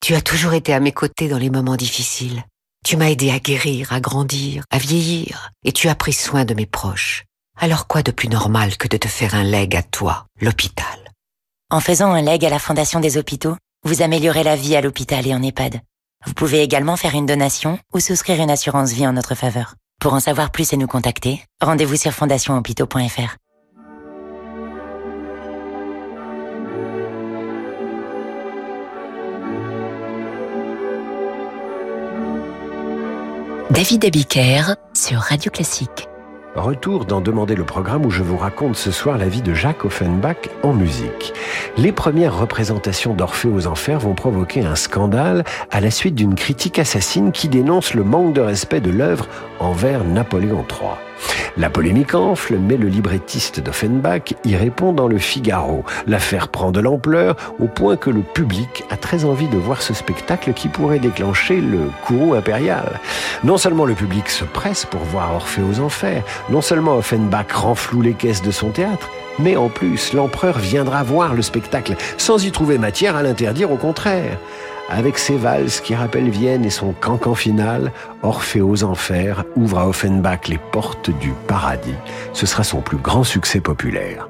Tu 0.00 0.14
as 0.14 0.22
toujours 0.22 0.54
été 0.54 0.72
à 0.72 0.80
mes 0.80 0.92
côtés 0.92 1.28
dans 1.28 1.38
les 1.38 1.50
moments 1.50 1.76
difficiles. 1.76 2.42
Tu 2.84 2.96
m'as 2.96 3.10
aidé 3.10 3.30
à 3.30 3.38
guérir, 3.38 3.92
à 3.92 4.00
grandir, 4.00 4.64
à 4.70 4.78
vieillir, 4.78 5.50
et 5.64 5.72
tu 5.72 5.88
as 5.88 5.94
pris 5.94 6.12
soin 6.12 6.44
de 6.44 6.54
mes 6.54 6.66
proches. 6.66 7.24
Alors 7.60 7.88
quoi 7.88 8.04
de 8.04 8.12
plus 8.12 8.28
normal 8.28 8.76
que 8.76 8.86
de 8.86 8.96
te 8.96 9.08
faire 9.08 9.34
un 9.34 9.42
leg 9.42 9.74
à 9.74 9.82
toi, 9.82 10.26
l'hôpital? 10.40 10.86
En 11.70 11.80
faisant 11.80 12.12
un 12.12 12.22
leg 12.22 12.44
à 12.44 12.50
la 12.50 12.60
Fondation 12.60 13.00
des 13.00 13.18
hôpitaux, 13.18 13.56
vous 13.84 14.00
améliorez 14.00 14.44
la 14.44 14.54
vie 14.54 14.76
à 14.76 14.80
l'hôpital 14.80 15.26
et 15.26 15.34
en 15.34 15.42
EHPAD. 15.42 15.80
Vous 16.24 16.34
pouvez 16.34 16.62
également 16.62 16.96
faire 16.96 17.14
une 17.14 17.26
donation 17.26 17.80
ou 17.92 17.98
souscrire 17.98 18.40
une 18.40 18.50
assurance 18.50 18.92
vie 18.92 19.08
en 19.08 19.12
notre 19.12 19.34
faveur. 19.34 19.74
Pour 20.00 20.14
en 20.14 20.20
savoir 20.20 20.52
plus 20.52 20.72
et 20.72 20.76
nous 20.76 20.86
contacter, 20.86 21.44
rendez-vous 21.60 21.96
sur 21.96 22.12
fondationhôpitaux.fr. 22.12 23.36
David 33.70 34.04
Abiker 34.04 34.76
sur 34.94 35.18
Radio 35.18 35.50
Classique. 35.50 36.08
Retour 36.54 37.04
d'en 37.04 37.20
demander 37.20 37.54
le 37.54 37.64
programme 37.64 38.06
où 38.06 38.10
je 38.10 38.22
vous 38.22 38.36
raconte 38.36 38.76
ce 38.76 38.90
soir 38.90 39.18
la 39.18 39.28
vie 39.28 39.42
de 39.42 39.54
Jacques 39.54 39.84
Offenbach 39.84 40.48
en 40.62 40.72
musique. 40.72 41.32
Les 41.76 41.92
premières 41.92 42.38
représentations 42.38 43.14
d'Orphée 43.14 43.48
aux 43.48 43.66
Enfers 43.66 44.00
vont 44.00 44.14
provoquer 44.14 44.64
un 44.64 44.74
scandale 44.74 45.44
à 45.70 45.80
la 45.80 45.90
suite 45.90 46.14
d'une 46.14 46.34
critique 46.34 46.78
assassine 46.78 47.32
qui 47.32 47.48
dénonce 47.48 47.94
le 47.94 48.02
manque 48.02 48.34
de 48.34 48.40
respect 48.40 48.80
de 48.80 48.90
l'œuvre 48.90 49.28
envers 49.60 50.04
Napoléon 50.04 50.64
III. 50.68 51.07
La 51.56 51.70
polémique 51.70 52.14
enfle, 52.14 52.56
mais 52.58 52.76
le 52.76 52.88
librettiste 52.88 53.60
d'Offenbach 53.60 54.34
y 54.44 54.54
répond 54.54 54.92
dans 54.92 55.08
le 55.08 55.18
Figaro. 55.18 55.84
L'affaire 56.06 56.48
prend 56.48 56.70
de 56.70 56.80
l'ampleur 56.80 57.36
au 57.58 57.66
point 57.66 57.96
que 57.96 58.10
le 58.10 58.20
public 58.20 58.84
a 58.90 58.96
très 58.96 59.24
envie 59.24 59.48
de 59.48 59.56
voir 59.56 59.82
ce 59.82 59.94
spectacle 59.94 60.52
qui 60.52 60.68
pourrait 60.68 61.00
déclencher 61.00 61.60
le 61.60 61.90
courroux 62.06 62.34
impérial. 62.34 63.00
Non 63.42 63.56
seulement 63.56 63.86
le 63.86 63.94
public 63.94 64.28
se 64.28 64.44
presse 64.44 64.84
pour 64.84 65.00
voir 65.00 65.34
Orphée 65.34 65.62
aux 65.62 65.80
Enfers, 65.80 66.22
non 66.50 66.60
seulement 66.60 66.96
Offenbach 66.96 67.52
renfloue 67.52 68.02
les 68.02 68.14
caisses 68.14 68.42
de 68.42 68.50
son 68.50 68.70
théâtre, 68.70 69.10
mais 69.38 69.56
en 69.56 69.68
plus 69.68 70.12
l'empereur 70.12 70.58
viendra 70.58 71.02
voir 71.02 71.34
le 71.34 71.42
spectacle 71.42 71.94
sans 72.16 72.44
y 72.44 72.50
trouver 72.50 72.78
matière 72.78 73.16
à 73.16 73.22
l'interdire 73.22 73.70
au 73.70 73.76
contraire. 73.76 74.38
Avec 74.88 75.18
ses 75.18 75.36
valses 75.36 75.80
qui 75.80 75.94
rappellent 75.94 76.30
Vienne 76.30 76.64
et 76.64 76.70
son 76.70 76.92
cancan 76.92 77.34
final, 77.34 77.92
Orphée 78.22 78.62
aux 78.62 78.84
Enfers 78.84 79.44
ouvre 79.54 79.78
à 79.78 79.88
Offenbach 79.88 80.48
les 80.48 80.58
portes 80.72 81.10
du 81.10 81.32
paradis. 81.46 81.94
Ce 82.32 82.46
sera 82.46 82.64
son 82.64 82.80
plus 82.80 82.96
grand 82.96 83.22
succès 83.22 83.60
populaire. 83.60 84.28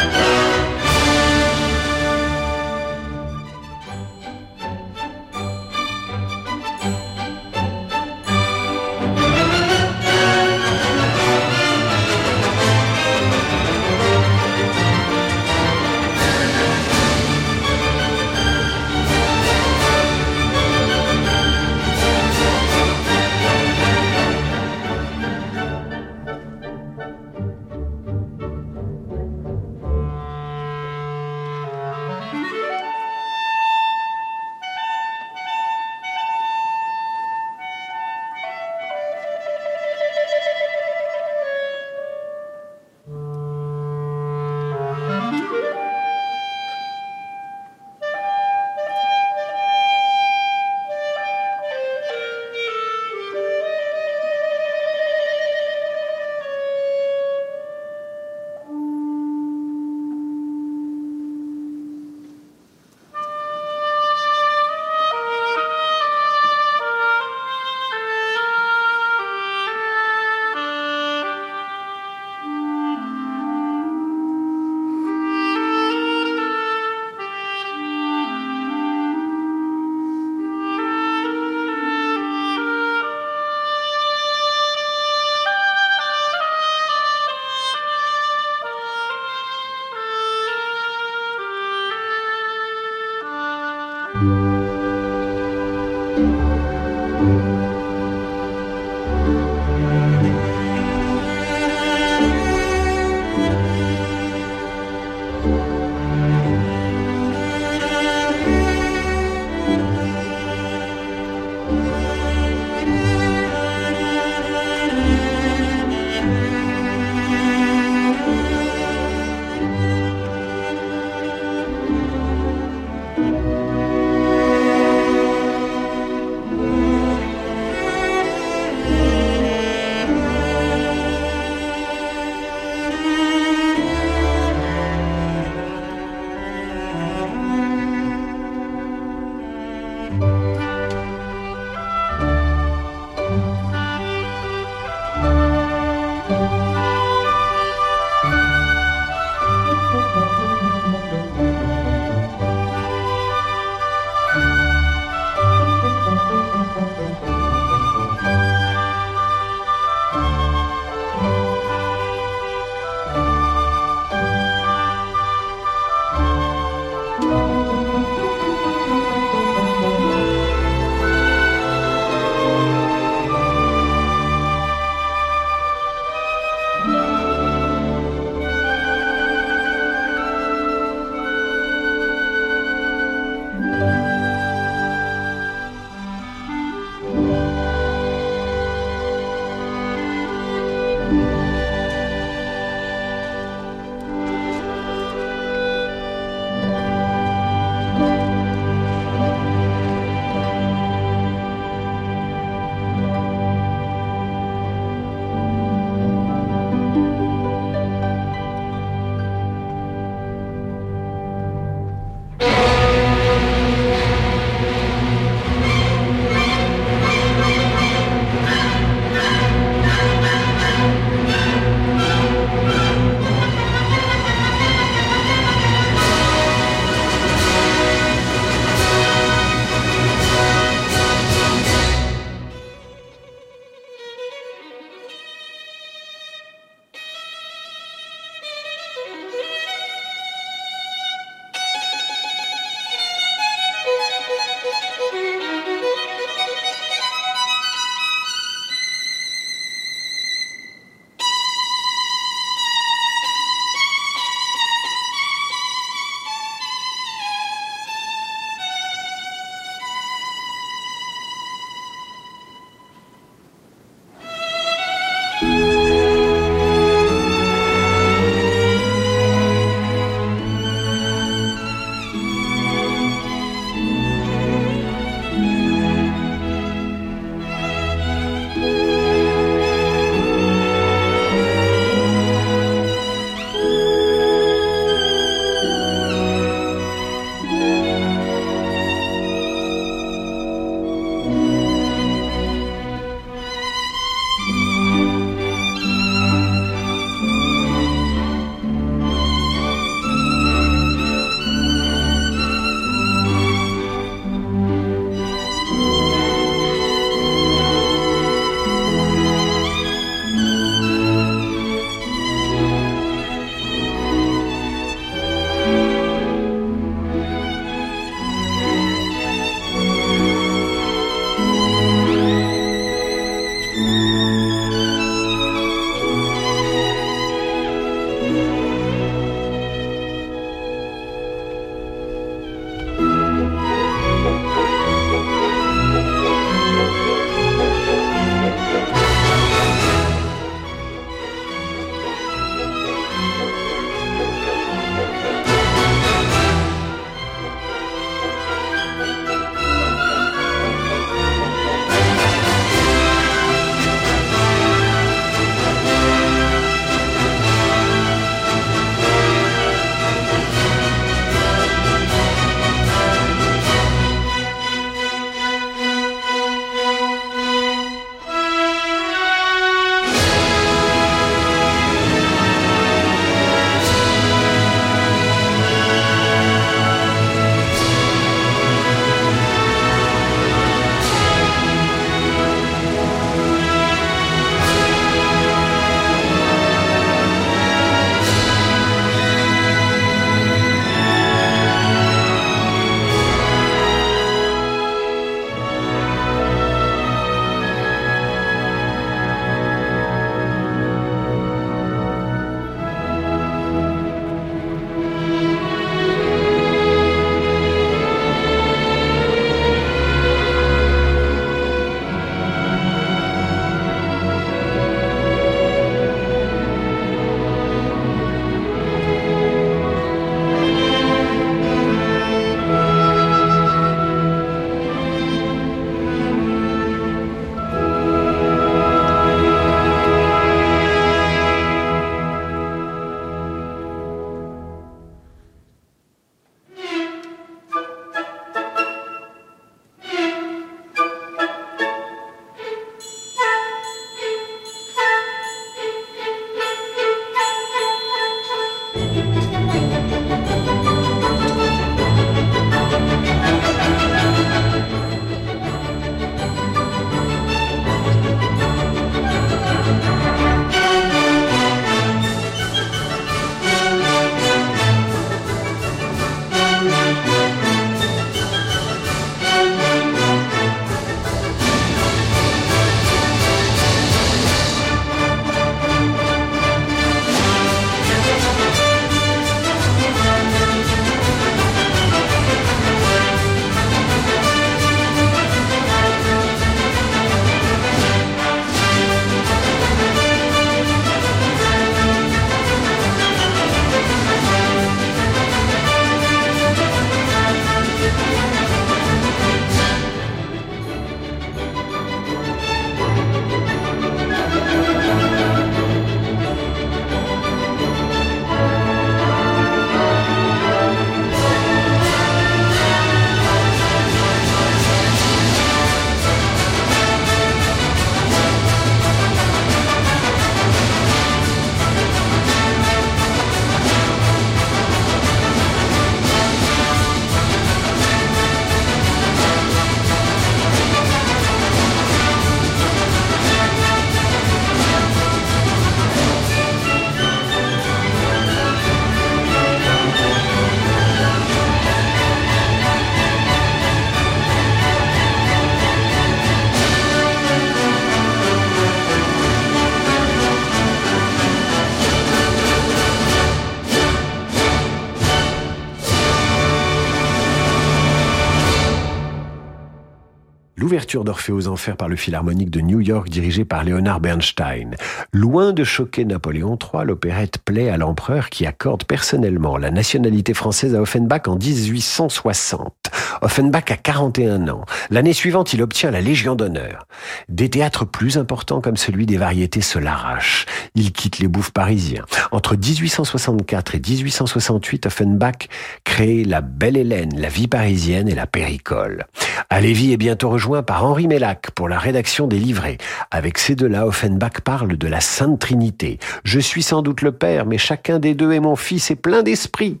l'ouverture 560.86 561.24
d'Orphée 561.24 561.50
aux 561.50 561.66
Enfers 561.66 561.96
par 561.96 562.06
le 562.06 562.14
Philharmonique 562.14 562.70
de 562.70 562.80
New 562.80 563.00
York 563.00 563.28
dirigé 563.28 563.64
par 563.64 563.82
Leonard 563.82 564.20
Bernstein. 564.20 564.94
Loin 565.32 565.72
de 565.72 565.82
choquer 565.82 566.24
Napoléon 566.24 566.78
III, 566.80 567.04
l'opérette 567.04 567.58
plaît 567.58 567.88
à 567.88 567.96
l'empereur 567.96 568.50
qui 568.50 568.66
accorde 568.66 569.02
personnellement 569.02 569.78
la 569.78 569.90
nationalité 569.90 570.54
française 570.54 570.94
à 570.94 571.00
Offenbach 571.00 571.48
en 571.48 571.56
1860. 571.56 572.94
Offenbach 573.42 573.90
a 573.90 573.96
41 573.96 574.68
ans. 574.68 574.84
L'année 575.10 575.32
suivante, 575.32 575.72
il 575.72 575.82
obtient 575.82 576.12
la 576.12 576.20
Légion 576.20 576.54
d'honneur. 576.54 577.08
Des 577.48 577.68
théâtres 577.68 578.04
plus 578.04 578.38
importants 578.38 578.80
comme 578.80 578.96
celui 578.96 579.26
des 579.26 579.38
variétés 579.38 579.80
se 579.80 579.98
l'arrachent. 579.98 580.66
Il 580.94 581.10
quitte 581.10 581.40
les 581.40 581.48
bouffes 581.48 581.72
parisiens. 581.72 582.24
Entre 582.52 582.76
1864 582.76 583.96
et 583.96 584.00
1868, 584.00 585.06
Offenbach 585.06 585.68
crée 586.04 586.44
La 586.44 586.60
Belle 586.60 586.96
Hélène, 586.96 587.34
La 587.36 587.48
Vie 587.48 587.66
parisienne 587.66 588.28
et 588.28 588.36
La 588.36 588.46
Péricole. 588.46 589.26
Alévi 589.68 590.12
est 590.12 590.16
bientôt 590.16 590.48
rejoint 590.48 590.75
par 590.82 591.04
Henri 591.04 591.26
Mellac 591.28 591.70
pour 591.72 591.88
la 591.88 591.98
rédaction 591.98 592.46
des 592.46 592.58
livrets. 592.58 592.98
Avec 593.30 593.58
ces 593.58 593.74
deux-là, 593.74 594.06
Offenbach 594.06 594.60
parle 594.64 594.96
de 594.96 595.08
la 595.08 595.20
Sainte 595.20 595.58
Trinité. 595.60 596.18
Je 596.44 596.60
suis 596.60 596.82
sans 596.82 597.02
doute 597.02 597.22
le 597.22 597.32
père, 597.32 597.66
mais 597.66 597.78
chacun 597.78 598.18
des 598.18 598.34
deux 598.34 598.52
est 598.52 598.60
mon 598.60 598.76
fils 598.76 599.10
et 599.10 599.16
plein 599.16 599.42
d'esprit. 599.42 600.00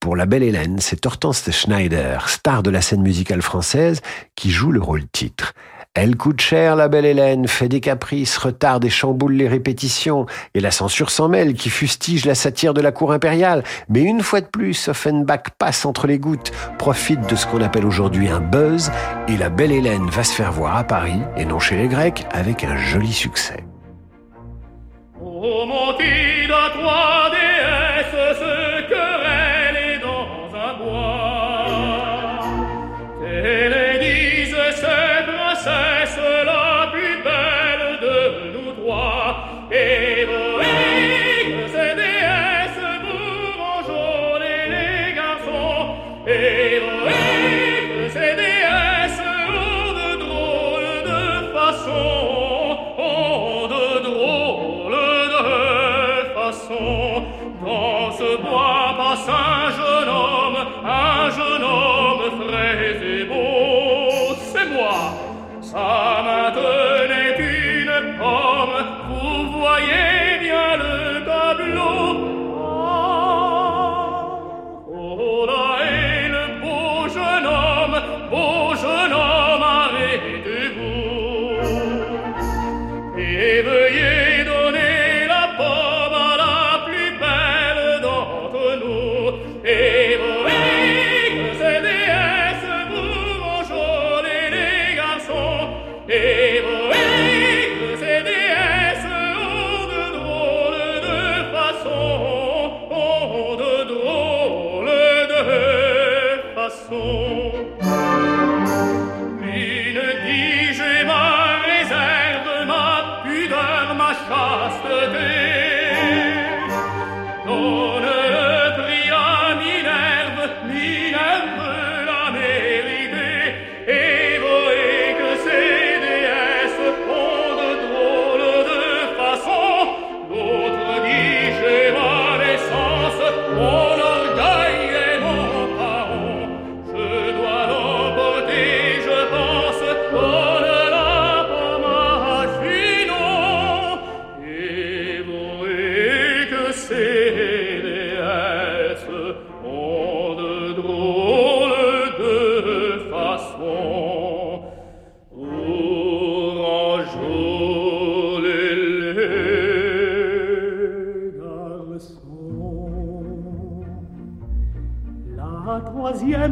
Pour 0.00 0.16
la 0.16 0.26
belle 0.26 0.42
Hélène, 0.42 0.78
c'est 0.80 1.06
Hortense 1.06 1.48
Schneider, 1.50 2.28
star 2.28 2.62
de 2.64 2.70
la 2.70 2.80
scène 2.80 3.02
musicale 3.02 3.40
française, 3.40 4.00
qui 4.34 4.50
joue 4.50 4.72
le 4.72 4.80
rôle 4.80 5.06
titre. 5.06 5.54
Elle 5.94 6.16
coûte 6.16 6.40
cher, 6.40 6.74
la 6.74 6.88
belle 6.88 7.04
Hélène, 7.04 7.46
fait 7.46 7.68
des 7.68 7.80
caprices, 7.80 8.38
retarde 8.38 8.82
et 8.82 8.88
chamboule 8.88 9.34
les 9.34 9.46
répétitions, 9.46 10.24
et 10.54 10.60
la 10.60 10.70
censure 10.70 11.10
s'en 11.10 11.28
mêle, 11.28 11.52
qui 11.52 11.68
fustige 11.68 12.24
la 12.24 12.34
satire 12.34 12.72
de 12.72 12.80
la 12.80 12.92
cour 12.92 13.12
impériale. 13.12 13.62
Mais 13.90 14.00
une 14.00 14.22
fois 14.22 14.40
de 14.40 14.46
plus, 14.46 14.88
Offenbach 14.88 15.50
passe 15.58 15.84
entre 15.84 16.06
les 16.06 16.18
gouttes, 16.18 16.50
profite 16.78 17.28
de 17.28 17.36
ce 17.36 17.46
qu'on 17.46 17.60
appelle 17.60 17.84
aujourd'hui 17.84 18.28
un 18.28 18.40
buzz, 18.40 18.90
et 19.28 19.36
la 19.36 19.50
belle 19.50 19.70
Hélène 19.70 20.08
va 20.08 20.24
se 20.24 20.32
faire 20.32 20.50
voir 20.50 20.78
à 20.78 20.84
Paris, 20.84 21.20
et 21.36 21.44
non 21.44 21.58
chez 21.58 21.76
les 21.76 21.88
Grecs, 21.88 22.24
avec 22.30 22.64
un 22.64 22.76
joli 22.78 23.12
succès. 23.12 23.62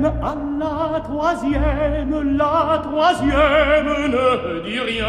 À 0.05 0.35
la 0.59 1.01
troisième, 1.01 2.37
la 2.37 2.83
troisième 2.83 4.11
ne 4.11 4.61
dit 4.63 4.81
rien. 4.81 5.07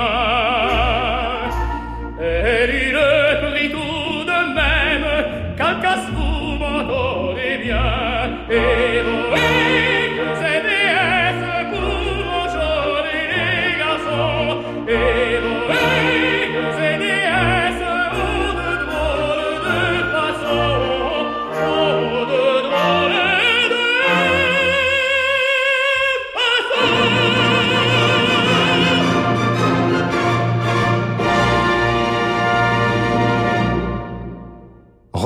Elle 2.19 2.69
eut 2.69 2.91
le 2.91 3.51
prix 3.51 3.69
tout 3.71 4.23
de 4.25 4.39
même, 4.53 5.55
Calcas 5.57 6.05
vous 6.13 6.57
m'entendez 6.59 7.57
bien. 7.63 8.90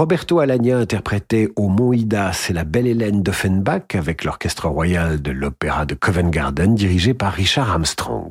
Roberto 0.06 0.38
Alagna 0.38 0.78
interprétait 0.78 1.50
au 1.56 1.68
Mont 1.68 1.92
C'est 2.32 2.54
la 2.54 2.64
belle 2.64 2.86
Hélène 2.86 3.24
d'Offenbach 3.24 3.96
avec 3.96 4.24
l'orchestre 4.24 4.68
royal 4.68 5.20
de 5.20 5.32
l'opéra 5.32 5.88
de 5.88 5.96
Covent 5.96 6.30
Garden 6.30 6.76
dirigé 6.76 7.16
par 7.16 7.34
Richard 7.34 7.72
Armstrong. 7.72 8.30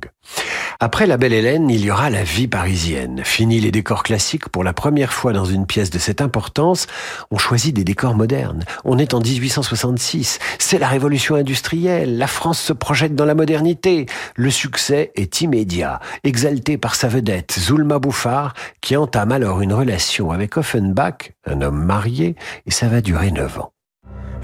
Après 0.81 1.07
la 1.07 1.17
belle 1.17 1.33
Hélène, 1.33 1.71
il 1.71 1.85
y 1.85 1.91
aura 1.91 2.11
la 2.11 2.25
vie 2.25 2.49
parisienne. 2.49 3.23
Fini 3.25 3.61
les 3.61 3.71
décors 3.71 4.03
classiques 4.03 4.49
pour 4.49 4.65
la 4.65 4.73
première 4.73 5.13
fois 5.13 5.33
dans 5.33 5.45
une 5.45 5.67
pièce 5.67 5.91
de 5.91 5.99
cette 5.99 6.21
importance. 6.21 6.87
On 7.31 7.39
choisit 7.39 7.75
des 7.75 7.85
décors 7.85 8.15
modernes. 8.15 8.65
On 8.85 8.99
est 8.99 9.15
en 9.15 9.21
1866. 9.21 10.39
C'est 10.59 10.79
la 10.79 10.89
révolution 10.89 11.37
industrielle. 11.37 12.19
La 12.19 12.27
France 12.27 12.61
se 12.61 12.73
projette 12.73 13.15
dans 13.15 13.25
la 13.25 13.35
modernité. 13.35 14.07
Le 14.35 14.51
succès 14.51 15.13
est 15.15 15.41
immédiat, 15.43 16.01
exalté 16.25 16.77
par 16.77 16.95
sa 16.95 17.09
vedette, 17.09 17.57
Zulma 17.59 17.99
Bouffard, 17.99 18.55
qui 18.81 18.97
entame 18.97 19.33
alors 19.33 19.61
une 19.61 19.73
relation 19.73 20.31
avec 20.31 20.57
Offenbach, 20.57 21.33
un 21.47 21.61
homme 21.61 21.85
marié, 21.85 22.37
et 22.67 22.71
ça 22.71 22.89
va 22.89 23.01
durer 23.01 23.31
neuf 23.31 23.59
ans. 23.59 23.74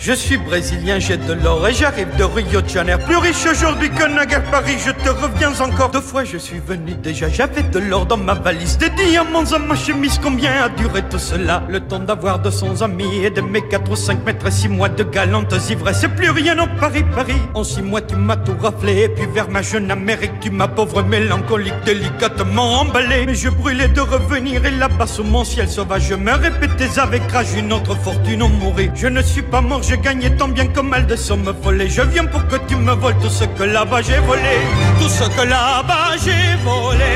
Je 0.03 0.15
suis 0.15 0.39
brésilien, 0.39 0.99
j'ai 0.99 1.19
de 1.19 1.35
l'or 1.35 1.69
et 1.69 1.75
j'arrive 1.75 2.09
de 2.17 2.25
Rio 2.25 2.63
de 2.63 2.69
Janeiro. 2.71 3.03
Plus 3.07 3.19
riche 3.19 3.45
aujourd'hui 3.45 3.91
que 3.91 4.09
naguère 4.09 4.43
Paris, 4.45 4.79
je 4.83 4.93
te 4.93 5.11
reviens 5.11 5.53
encore. 5.61 5.91
Deux 5.91 6.01
fois 6.01 6.25
je 6.25 6.39
suis 6.39 6.59
venu 6.59 6.95
déjà, 6.95 7.29
j'avais 7.29 7.65
de 7.65 7.79
l'or 7.79 8.07
dans 8.07 8.17
ma 8.17 8.33
valise. 8.33 8.79
Des 8.79 8.89
diamants 8.89 9.53
à 9.53 9.59
ma 9.59 9.75
chemise, 9.75 10.19
combien 10.23 10.53
a 10.63 10.71
duré 10.71 11.03
tout 11.03 11.19
cela? 11.19 11.63
Le 11.69 11.81
temps 11.81 11.99
d'avoir 11.99 12.39
200 12.39 12.81
amis 12.81 13.27
et 13.27 13.29
de 13.29 13.43
mes 13.43 13.61
4 13.61 13.91
ou 13.91 13.95
5 13.95 14.25
mètres 14.25 14.47
et 14.47 14.51
6 14.51 14.69
mois 14.69 14.89
de 14.89 15.05
galantes 15.05 15.55
ivresses. 15.69 16.01
C'est 16.01 16.09
plus 16.09 16.31
rien 16.31 16.59
en 16.59 16.67
Paris, 16.67 17.05
Paris. 17.15 17.43
En 17.53 17.63
6 17.63 17.83
mois 17.83 18.01
tu 18.01 18.17
m'as 18.17 18.37
tout 18.37 18.57
raflé 18.59 19.03
et 19.03 19.09
puis 19.11 19.27
vers 19.27 19.51
ma 19.51 19.61
jeune 19.61 19.91
Amérique, 19.91 20.41
tu 20.41 20.51
m'as 20.51 20.69
pauvre 20.69 21.03
mélancolique 21.03 21.75
délicatement 21.85 22.81
emballé. 22.81 23.27
Mais 23.27 23.35
je 23.35 23.51
brûlais 23.51 23.89
de 23.89 24.01
revenir 24.01 24.65
et 24.65 24.71
là-bas 24.71 25.07
sous 25.07 25.25
mon 25.25 25.45
ciel 25.45 25.69
sauvage, 25.69 26.07
je 26.09 26.15
me 26.15 26.33
répétais 26.33 26.99
avec 26.99 27.31
rage 27.31 27.53
une 27.55 27.71
autre 27.71 27.95
fortune 27.97 28.43
en 28.43 28.49
mourir. 28.49 28.93
Je 28.95 29.07
ne 29.07 29.21
suis 29.21 29.43
pas 29.43 29.61
mort, 29.61 29.83
j'ai 29.91 29.99
gagné 29.99 30.31
tant 30.37 30.47
bien 30.47 30.69
que 30.69 30.81
mal 30.81 31.05
de 31.05 31.17
sommes 31.17 31.53
volées. 31.63 31.89
Je 31.89 32.03
viens 32.03 32.25
pour 32.25 32.47
que 32.47 32.57
tu 32.69 32.77
me 32.77 32.93
voles 32.93 33.19
tout 33.21 33.29
ce 33.29 33.45
que 33.45 33.65
là-bas 33.65 34.03
j'ai 34.03 34.21
volé. 34.21 34.57
Tout 35.01 35.09
ce 35.09 35.25
que 35.25 35.45
là-bas 35.49 36.13
j'ai 36.23 36.55
volé. 36.65 37.15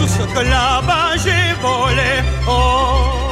Tout 0.00 0.08
ce 0.08 0.24
que 0.34 0.40
là-bas 0.40 1.10
j'ai 1.22 1.44
volé. 1.62 2.10
Oh. 2.48 3.22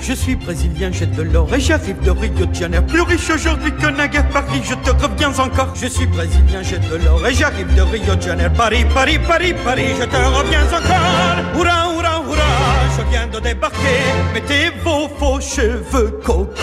Je 0.00 0.14
suis 0.14 0.34
brésilien, 0.34 0.90
j'ai 0.90 1.06
de 1.06 1.22
l'or 1.22 1.54
et 1.54 1.60
j'arrive 1.60 2.00
de 2.02 2.10
Rio 2.10 2.46
de 2.46 2.54
Janeiro. 2.54 2.84
Plus 2.86 3.02
riche 3.02 3.30
aujourd'hui 3.30 3.70
que 3.72 3.86
naguère 3.88 4.28
Paris, 4.30 4.62
je 4.64 4.74
te 4.74 4.90
reviens 4.90 5.32
encore. 5.38 5.74
Je 5.80 5.86
suis 5.86 6.06
brésilien, 6.06 6.62
j'ai 6.62 6.78
de 6.78 6.96
l'or 7.04 7.24
et 7.24 7.34
j'arrive 7.34 7.72
de 7.74 7.82
Rio 7.82 8.16
de 8.16 8.22
Janeiro. 8.22 8.52
Paris, 8.56 8.84
Paris, 8.92 9.18
Paris, 9.18 9.54
Paris, 9.64 9.90
je 10.00 10.06
te 10.06 10.16
reviens 10.16 10.64
encore. 10.78 11.60
Oura, 11.60 11.90
oura, 11.96 12.20
je 12.98 13.10
viens 13.10 13.26
de 13.26 13.40
débarquer. 13.40 14.00
Mettez 14.34 14.70
vos 14.84 15.08
faux 15.18 15.40
cheveux 15.40 16.20
cocottes. 16.24 16.58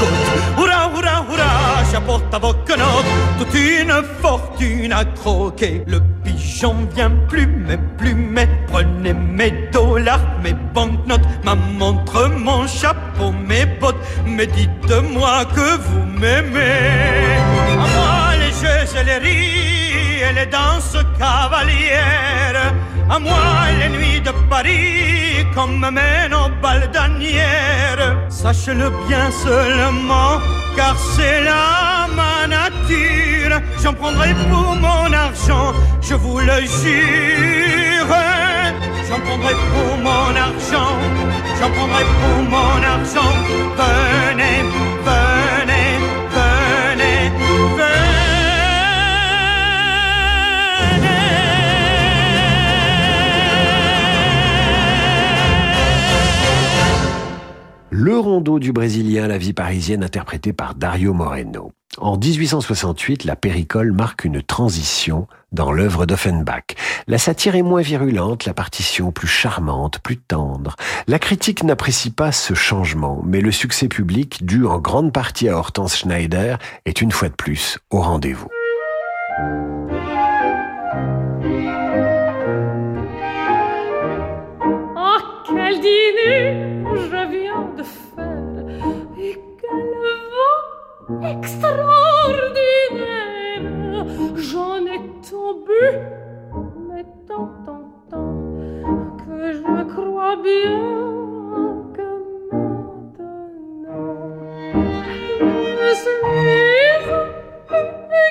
Oura, 0.57 0.89
oura, 0.95 1.25
oura, 1.29 1.83
j'apporte 1.91 2.33
à 2.33 2.39
vos 2.39 2.53
quenottes 2.65 3.05
toute 3.38 3.53
une 3.53 3.93
fortune 4.21 4.93
à 4.93 5.05
croquer. 5.05 5.83
Le 5.88 5.99
pigeon 6.23 6.75
vient 6.93 7.11
plumer, 7.29 7.77
plumer. 7.97 8.47
Prenez 8.67 9.13
mes 9.13 9.69
dollars, 9.71 10.25
mes 10.43 10.55
banknotes, 10.73 11.27
ma 11.43 11.55
montre, 11.55 12.29
mon 12.29 12.67
chapeau, 12.67 13.31
mes 13.31 13.65
bottes. 13.65 13.95
Mais 14.25 14.47
dites-moi 14.47 15.45
que 15.55 15.77
vous 15.77 16.05
m'aimez. 16.19 17.38
À 17.71 17.88
moi 17.95 18.36
les 18.39 18.51
jeux 18.51 18.99
et 18.99 19.03
les 19.03 19.17
rires 19.17 20.29
et 20.29 20.33
les 20.33 20.45
danses 20.45 20.97
cavalières. 21.17 22.73
À 23.09 23.19
moi 23.19 23.37
les 23.79 23.89
nuits 23.89 24.21
de 24.21 24.31
Paris 24.49 25.45
comme 25.53 25.79
me 25.79 25.91
mènent 25.91 26.33
aux 26.33 26.49
balles 26.61 26.89
d'Anières. 26.91 28.17
Sache-le 28.29 28.89
bien 29.07 29.29
seulement, 29.31 30.41
car 30.75 30.95
c'est 31.13 31.43
là 31.43 32.07
ma 32.19 32.47
nature. 32.47 33.61
J'en 33.81 33.93
prendrai 33.93 34.33
pour 34.49 34.75
mon 34.75 35.13
argent, 35.13 35.73
je 36.01 36.15
vous 36.15 36.39
le 36.39 36.59
jure. 36.81 38.15
J'en 39.07 39.19
prendrai 39.19 39.53
pour 39.73 39.97
mon 39.97 40.29
argent, 40.47 40.93
j'en 41.59 41.69
prendrai 41.69 42.03
pour 42.19 42.43
mon 42.49 42.83
argent. 42.95 43.35
Le 57.97 58.19
rondeau 58.19 58.59
du 58.59 58.73
Brésilien, 58.73 59.25
la 59.25 59.37
vie 59.37 59.53
parisienne 59.53 60.03
interprétée 60.03 60.51
par 60.51 60.75
Dario 60.75 61.13
Moreno. 61.13 61.71
En 61.97 62.17
1868, 62.17 63.23
la 63.23 63.37
péricole 63.37 63.93
marque 63.93 64.25
une 64.25 64.41
transition 64.41 65.29
dans 65.53 65.71
l'œuvre 65.71 66.05
d'Offenbach. 66.05 66.75
La 67.07 67.17
satire 67.17 67.55
est 67.55 67.61
moins 67.61 67.79
virulente, 67.79 68.43
la 68.43 68.53
partition 68.53 69.13
plus 69.13 69.29
charmante, 69.29 69.99
plus 69.99 70.17
tendre. 70.17 70.75
La 71.07 71.19
critique 71.19 71.63
n'apprécie 71.63 72.11
pas 72.11 72.33
ce 72.33 72.53
changement, 72.53 73.23
mais 73.25 73.39
le 73.39 73.53
succès 73.53 73.87
public, 73.87 74.45
dû 74.45 74.65
en 74.65 74.79
grande 74.79 75.13
partie 75.13 75.47
à 75.47 75.55
Hortense 75.55 75.99
Schneider, 75.99 76.57
est 76.83 76.99
une 76.99 77.13
fois 77.13 77.29
de 77.29 77.35
plus 77.35 77.79
au 77.91 78.01
rendez-vous. 78.01 78.49
Ah, 84.97 85.17
quel 85.47 85.79
dîner 85.79 86.74
je 86.97 87.27
viens 87.29 87.65
de 87.77 87.83
faire 87.83 88.81
et 89.19 89.35
quel 89.61 89.93
vent 90.33 91.21
extraordinaire 91.21 94.05
J'en 94.35 94.85
ai 94.85 94.99
bu, 95.65 95.85
mais 96.89 97.05
tant, 97.27 97.49
tant, 97.65 97.85
tant 98.09 98.33
que 99.17 99.37
je 99.53 99.83
crois 99.93 100.35
bien 100.37 100.79
que 101.95 102.07
maintenant 102.51 104.29
grise, 105.39 106.09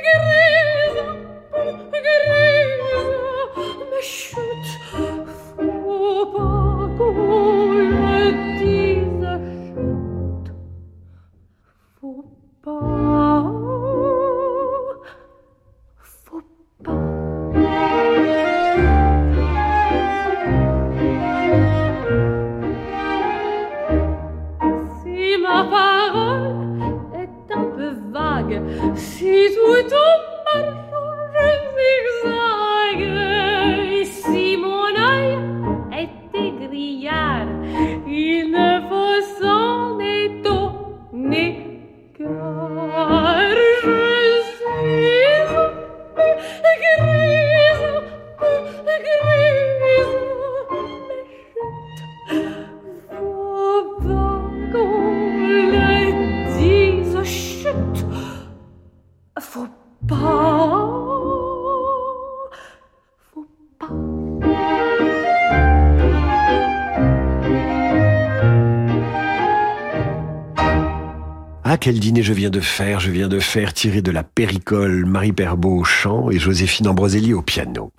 grise, 0.07 1.01
mais 3.91 4.03
chut, 4.03 4.67
pas 6.33 6.89
le 8.15 8.27
dise, 8.59 9.29
chut, 9.67 10.47
faut 12.01 12.25
pas, 12.63 13.43
faut 16.03 16.43
Si 25.03 25.37
ma 25.43 25.65
parole 25.65 26.81
est 27.15 27.55
un 27.55 27.65
peu 27.77 27.91
vague, 28.13 28.63
si 28.95 29.49
tout 29.55 29.89
quel 71.85 72.01
dîner 72.01 72.23
je 72.23 72.33
viens 72.33 72.49
de 72.49 72.61
faire? 72.61 72.99
Je 72.99 73.11
viens 73.11 73.29
de 73.29 73.39
faire 73.39 73.75
tirer 73.75 74.01
de 74.01 74.11
la 74.11 74.23
péricole 74.23 75.05
Marie 75.05 75.35
Perbeau 75.35 75.81
au 75.81 75.85
chant 75.85 76.31
et 76.31 76.39
Joséphine 76.39 76.89
Ambroselli 76.89 77.35
au 77.35 77.43
piano. 77.43 77.93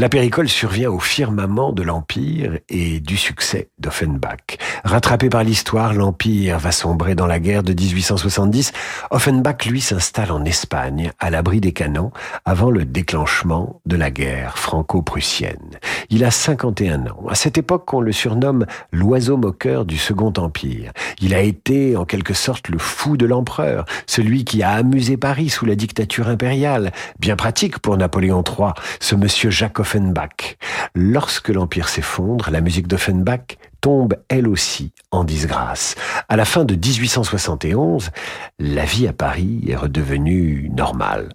La 0.00 0.08
péricole 0.08 0.48
survient 0.48 0.92
au 0.92 1.00
firmament 1.00 1.72
de 1.72 1.82
l'Empire 1.82 2.60
et 2.68 3.00
du 3.00 3.16
succès 3.16 3.70
d'Offenbach. 3.80 4.56
Rattrapé 4.84 5.28
par 5.28 5.42
l'histoire, 5.42 5.92
l'Empire 5.92 6.60
va 6.60 6.70
sombrer 6.70 7.16
dans 7.16 7.26
la 7.26 7.40
guerre 7.40 7.64
de 7.64 7.72
1870. 7.72 8.70
Offenbach, 9.10 9.66
lui, 9.66 9.80
s'installe 9.80 10.30
en 10.30 10.44
Espagne, 10.44 11.10
à 11.18 11.30
l'abri 11.30 11.60
des 11.60 11.72
canons, 11.72 12.12
avant 12.44 12.70
le 12.70 12.84
déclenchement 12.84 13.80
de 13.86 13.96
la 13.96 14.12
guerre 14.12 14.56
franco-prussienne. 14.56 15.80
Il 16.10 16.24
a 16.24 16.30
51 16.30 17.08
ans. 17.08 17.26
À 17.28 17.34
cette 17.34 17.58
époque, 17.58 17.92
on 17.92 18.00
le 18.00 18.12
surnomme 18.12 18.66
l'oiseau 18.92 19.36
moqueur 19.36 19.84
du 19.84 19.98
Second 19.98 20.32
Empire. 20.36 20.92
Il 21.20 21.34
a 21.34 21.40
été, 21.40 21.96
en 21.96 22.04
quelque 22.04 22.34
sorte, 22.34 22.68
le 22.68 22.78
fou 22.78 23.16
de 23.16 23.26
l'empereur, 23.26 23.84
celui 24.06 24.44
qui 24.44 24.62
a 24.62 24.70
amusé 24.70 25.16
Paris 25.16 25.48
sous 25.48 25.66
la 25.66 25.74
dictature 25.74 26.28
impériale. 26.28 26.92
Bien 27.18 27.34
pratique 27.34 27.80
pour 27.80 27.96
Napoléon 27.96 28.44
III, 28.46 28.74
ce 29.00 29.16
monsieur 29.16 29.50
Jacques 29.50 29.87
Offenbach. 29.88 30.58
Lorsque 30.94 31.48
l'Empire 31.48 31.88
s'effondre, 31.88 32.50
la 32.50 32.60
musique 32.60 32.88
d'Offenbach 32.88 33.56
tombe 33.80 34.14
elle 34.28 34.48
aussi 34.48 34.92
en 35.10 35.24
disgrâce. 35.24 35.94
À 36.28 36.36
la 36.36 36.44
fin 36.44 36.64
de 36.64 36.74
1871, 36.74 38.10
la 38.58 38.84
vie 38.84 39.08
à 39.08 39.12
Paris 39.12 39.64
est 39.68 39.76
redevenue 39.76 40.70
normale. 40.74 41.30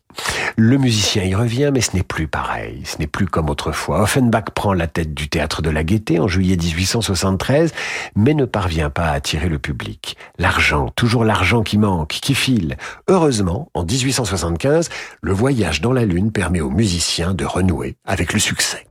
Le 0.56 0.78
musicien 0.78 1.24
y 1.24 1.34
revient, 1.34 1.72
mais 1.74 1.82
ce 1.82 1.96
n'est 1.96 2.04
plus 2.04 2.28
pareil, 2.28 2.84
ce 2.86 3.00
n'est 3.00 3.08
plus 3.08 3.26
comme 3.26 3.50
autrefois. 3.50 4.02
Offenbach 4.02 4.52
prend 4.54 4.74
la 4.74 4.88
tête 4.88 5.14
du 5.14 5.30
théâtre 5.30 5.62
de 5.62 5.70
la 5.70 5.84
Gaîté 5.84 6.20
en 6.20 6.28
juillet 6.28 6.58
1873, 6.58 7.74
mais 8.16 8.34
ne 8.34 8.46
parvient 8.46 8.90
pas 8.90 9.06
à 9.06 9.14
attirer 9.14 9.50
le 9.50 9.60
public. 9.60 10.18
L'argent, 10.38 10.90
toujours 10.96 11.24
l'argent 11.24 11.64
qui 11.64 11.78
manque, 11.78 12.10
qui 12.10 12.36
file. 12.36 12.78
Heureusement, 13.08 13.70
en 13.74 13.84
1875, 13.84 14.90
le 15.22 15.34
voyage 15.34 15.82
dans 15.82 15.94
la 15.94 16.06
Lune 16.06 16.32
permet 16.32 16.62
aux 16.62 16.70
musiciens 16.70 17.34
de 17.34 17.46
renouer 17.46 17.96
avec 18.06 18.34
le 18.34 18.40
succès. 18.40 18.86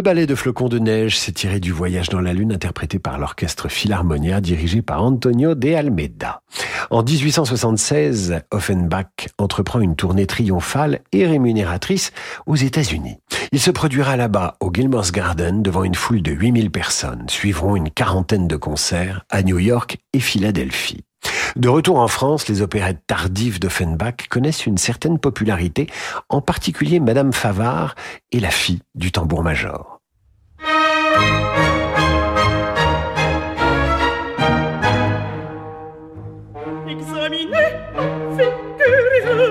Le 0.00 0.02
ballet 0.02 0.26
de 0.26 0.34
flocons 0.34 0.70
de 0.70 0.78
neige 0.78 1.18
s'est 1.18 1.30
tiré 1.30 1.60
du 1.60 1.72
voyage 1.72 2.08
dans 2.08 2.22
la 2.22 2.32
Lune 2.32 2.54
interprété 2.54 2.98
par 2.98 3.18
l'orchestre 3.18 3.68
Philharmonia 3.68 4.40
dirigé 4.40 4.80
par 4.80 5.02
Antonio 5.02 5.54
de 5.54 5.74
Almeida. 5.74 6.40
En 6.88 7.02
1876, 7.02 8.40
Offenbach 8.50 9.28
entreprend 9.36 9.78
une 9.78 9.96
tournée 9.96 10.24
triomphale 10.24 11.00
et 11.12 11.26
rémunératrice 11.26 12.12
aux 12.46 12.56
États-Unis. 12.56 13.18
Il 13.52 13.60
se 13.60 13.70
produira 13.70 14.16
là-bas 14.16 14.56
au 14.60 14.72
Gilmore's 14.72 15.12
Garden 15.12 15.62
devant 15.62 15.84
une 15.84 15.94
foule 15.94 16.22
de 16.22 16.32
8000 16.32 16.70
personnes. 16.70 17.26
Suivront 17.28 17.76
une 17.76 17.90
quarantaine 17.90 18.48
de 18.48 18.56
concerts 18.56 19.26
à 19.28 19.42
New 19.42 19.58
York 19.58 19.98
et 20.14 20.20
Philadelphie. 20.20 21.04
De 21.56 21.68
retour 21.68 21.98
en 21.98 22.08
France, 22.08 22.48
les 22.48 22.62
opérettes 22.62 23.02
tardives 23.06 23.58
d'Offenbach 23.58 24.28
connaissent 24.28 24.66
une 24.66 24.78
certaine 24.78 25.18
popularité, 25.18 25.88
en 26.28 26.40
particulier 26.40 27.00
Madame 27.00 27.32
Favard 27.32 27.94
et 28.32 28.40
la 28.40 28.50
fille 28.50 28.80
du 28.94 29.12
tambour-major. 29.12 30.00
Examinez 36.88 37.70
figure 38.36 38.70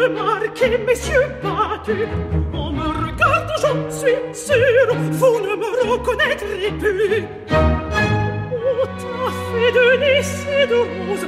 remarquez, 0.03 0.77
messieurs 0.85 1.27
battus. 1.43 2.07
On 2.53 2.71
me 2.71 2.87
regarde, 2.87 3.51
j'en 3.61 3.91
suis 3.91 4.15
sûr, 4.33 4.95
vous 5.11 5.39
ne 5.41 5.55
me 5.55 5.91
reconnaîtrez 5.91 6.71
plus. 6.79 7.23
Au 8.51 9.29
fait 9.51 9.71
de 9.71 9.85
Nice 9.99 10.45
de 10.69 10.75
Rose, 10.75 11.27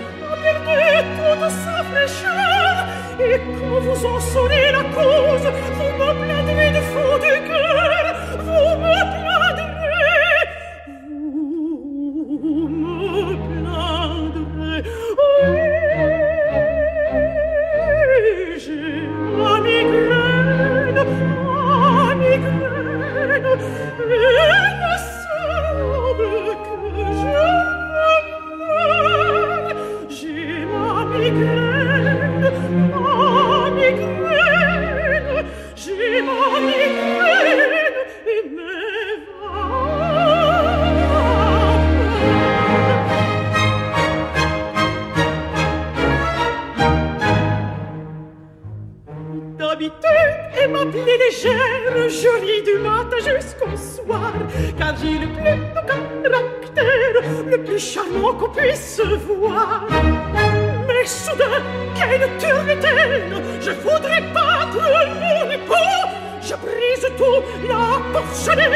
fraîcheur. 1.91 2.85
Et 3.19 3.39
quand 3.39 3.79
vous 3.79 4.05
en 4.05 4.19
saurez 4.19 4.71
la 4.71 4.83
cause 4.83 5.47
Vous 5.75 5.91
me 6.03 6.25
plaindrez 6.25 6.71
du 6.71 6.81
fond 6.91 7.17
du 7.17 7.47
cœur 7.47 7.90
la 68.21 68.27
porcelaine 68.27 68.70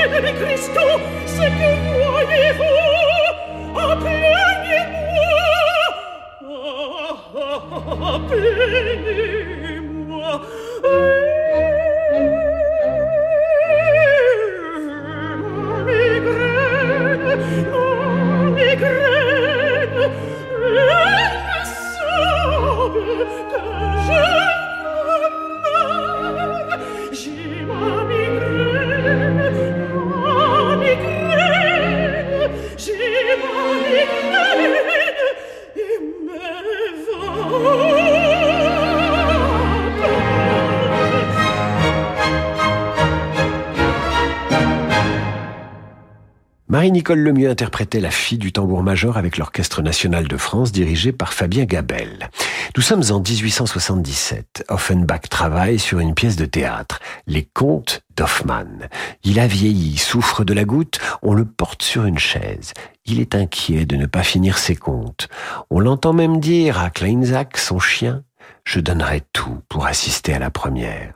Marie-Nicole 47.06 47.34
Lemieux 47.34 47.50
interprétait 47.52 48.00
La 48.00 48.10
fille 48.10 48.40
du 48.40 48.52
tambour-major 48.52 49.16
avec 49.16 49.38
l'Orchestre 49.38 49.84
national 49.84 50.28
de 50.28 50.38
France 50.38 50.72
dirigé 50.72 51.12
par 51.12 51.34
Fabien 51.34 51.66
Gabel. 51.66 52.32
Nous 52.76 52.82
sommes 52.82 53.04
en 53.12 53.20
1877. 53.20 54.66
Offenbach 54.70 55.30
travaille 55.30 55.78
sur 55.78 56.00
une 56.00 56.16
pièce 56.16 56.36
de 56.36 56.46
théâtre, 56.46 57.00
Les 57.28 57.44
Contes 57.44 58.02
d'Hoffmann. 58.18 58.90
Il 59.24 59.40
a 59.40 59.46
vieilli, 59.46 59.98
souffre 59.98 60.44
de 60.44 60.54
la 60.54 60.66
goutte, 60.66 61.00
on 61.22 61.36
le 61.36 61.46
porte 61.46 61.84
sur 61.84 62.06
une 62.06 62.18
chaise. 62.18 62.74
Il 63.06 63.20
est 63.20 63.36
inquiet 63.36 63.86
de 63.86 63.98
ne 63.98 64.08
pas 64.08 64.24
finir 64.24 64.58
ses 64.58 64.76
contes. 64.76 65.28
On 65.70 65.80
l'entend 65.80 66.14
même 66.14 66.40
dire 66.40 66.80
à 66.80 66.90
Kleinsack, 66.90 67.58
son 67.58 67.78
chien, 67.78 68.24
je 68.64 68.80
donnerai 68.80 69.22
tout 69.32 69.60
pour 69.70 69.86
assister 69.86 70.34
à 70.34 70.40
la 70.40 70.50
première. 70.50 71.14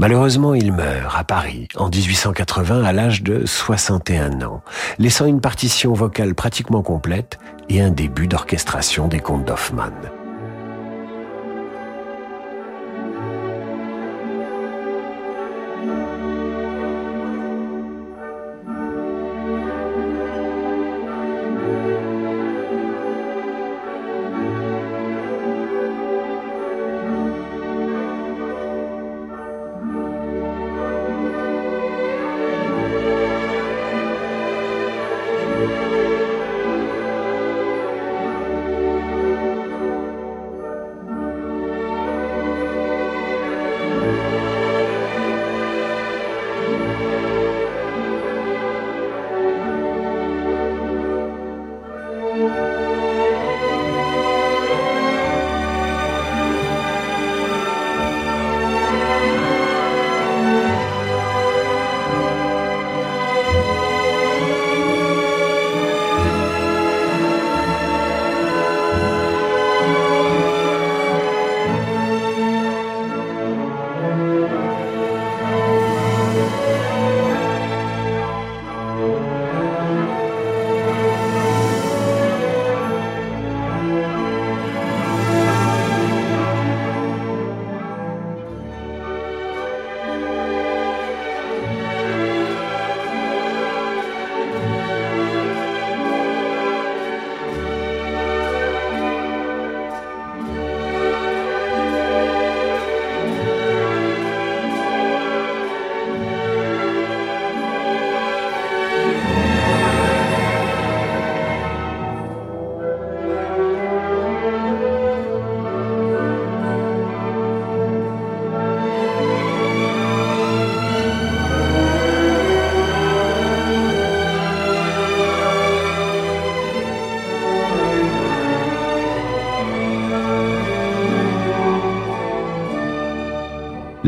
Malheureusement, 0.00 0.54
il 0.54 0.72
meurt 0.72 1.14
à 1.14 1.24
Paris 1.24 1.68
en 1.76 1.90
1880 1.90 2.84
à 2.84 2.92
l'âge 2.94 3.22
de 3.22 3.44
61 3.44 4.40
ans, 4.40 4.62
laissant 4.98 5.26
une 5.26 5.42
partition 5.42 5.92
vocale 5.92 6.34
pratiquement 6.34 6.82
complète 6.82 7.38
et 7.68 7.82
un 7.82 7.90
début 7.90 8.26
d'orchestration 8.26 9.08
des 9.08 9.20
contes 9.20 9.44
d'Hoffmann. 9.44 9.92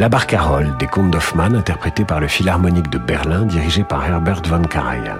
La 0.02 0.08
Barcarolle 0.08 0.76
des 0.80 0.88
contes 0.88 1.12
d'Hoffmann, 1.12 1.54
interprétée 1.54 2.04
par 2.04 2.18
le 2.18 2.26
Philharmonique 2.26 2.90
de 2.90 2.98
Berlin, 2.98 3.44
dirigé 3.44 3.84
par 3.84 4.04
Herbert 4.04 4.42
von 4.48 4.62
Karajan. 4.62 5.18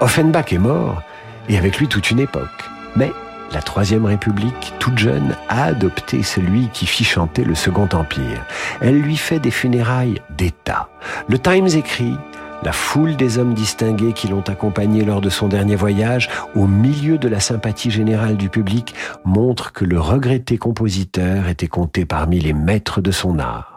Offenbach 0.00 0.52
est 0.52 0.58
mort, 0.58 1.00
et 1.48 1.56
avec 1.56 1.78
lui 1.78 1.88
toute 1.88 2.10
une 2.10 2.20
époque. 2.20 2.68
Mais 2.94 3.10
la 3.52 3.62
Troisième 3.62 4.04
République, 4.04 4.74
toute 4.78 4.98
jeune, 4.98 5.34
a 5.48 5.64
adopté 5.64 6.22
celui 6.22 6.68
qui 6.74 6.84
fit 6.84 7.04
chanter 7.04 7.42
le 7.42 7.54
Second 7.54 7.88
Empire. 7.94 8.44
Elle 8.82 9.00
lui 9.00 9.16
fait 9.16 9.38
des 9.38 9.50
funérailles 9.50 10.20
d'État. 10.36 10.90
Le 11.26 11.38
Times 11.38 11.68
écrit 11.68 12.14
la 12.62 12.72
foule 12.72 13.16
des 13.16 13.38
hommes 13.38 13.54
distingués 13.54 14.12
qui 14.12 14.28
l'ont 14.28 14.44
accompagné 14.46 15.06
lors 15.06 15.22
de 15.22 15.30
son 15.30 15.48
dernier 15.48 15.74
voyage, 15.74 16.28
au 16.54 16.66
milieu 16.66 17.16
de 17.16 17.28
la 17.28 17.40
sympathie 17.40 17.90
générale 17.90 18.36
du 18.36 18.50
public, 18.50 18.94
montre 19.24 19.72
que 19.72 19.86
le 19.86 19.98
regretté 19.98 20.58
compositeur 20.58 21.48
était 21.48 21.66
compté 21.66 22.04
parmi 22.04 22.40
les 22.40 22.52
maîtres 22.52 23.00
de 23.00 23.10
son 23.10 23.38
art. 23.38 23.72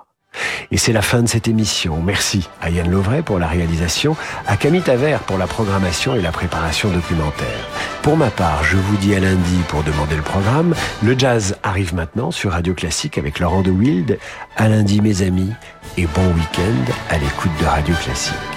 Et 0.71 0.77
c'est 0.77 0.93
la 0.93 1.01
fin 1.01 1.21
de 1.21 1.27
cette 1.27 1.47
émission. 1.47 2.01
Merci 2.03 2.49
à 2.61 2.69
Yann 2.69 2.89
Lovray 2.89 3.21
pour 3.21 3.39
la 3.39 3.47
réalisation, 3.47 4.15
à 4.47 4.57
Camille 4.57 4.81
Taver 4.81 5.17
pour 5.25 5.37
la 5.37 5.47
programmation 5.47 6.15
et 6.15 6.21
la 6.21 6.31
préparation 6.31 6.89
documentaire. 6.89 7.69
Pour 8.01 8.17
ma 8.17 8.29
part, 8.29 8.63
je 8.63 8.77
vous 8.77 8.97
dis 8.97 9.15
à 9.15 9.19
lundi 9.19 9.57
pour 9.67 9.83
demander 9.83 10.15
le 10.15 10.21
programme. 10.21 10.75
Le 11.03 11.17
jazz 11.17 11.57
arrive 11.63 11.95
maintenant 11.95 12.31
sur 12.31 12.51
Radio 12.51 12.73
Classique 12.73 13.17
avec 13.17 13.39
Laurent 13.39 13.61
de 13.61 13.71
Wild. 13.71 14.19
À 14.57 14.67
lundi 14.69 15.01
mes 15.01 15.21
amis 15.21 15.51
et 15.97 16.05
bon 16.07 16.27
week-end 16.33 16.93
à 17.09 17.17
l'écoute 17.17 17.51
de 17.59 17.65
Radio 17.65 17.95
Classique. 18.03 18.54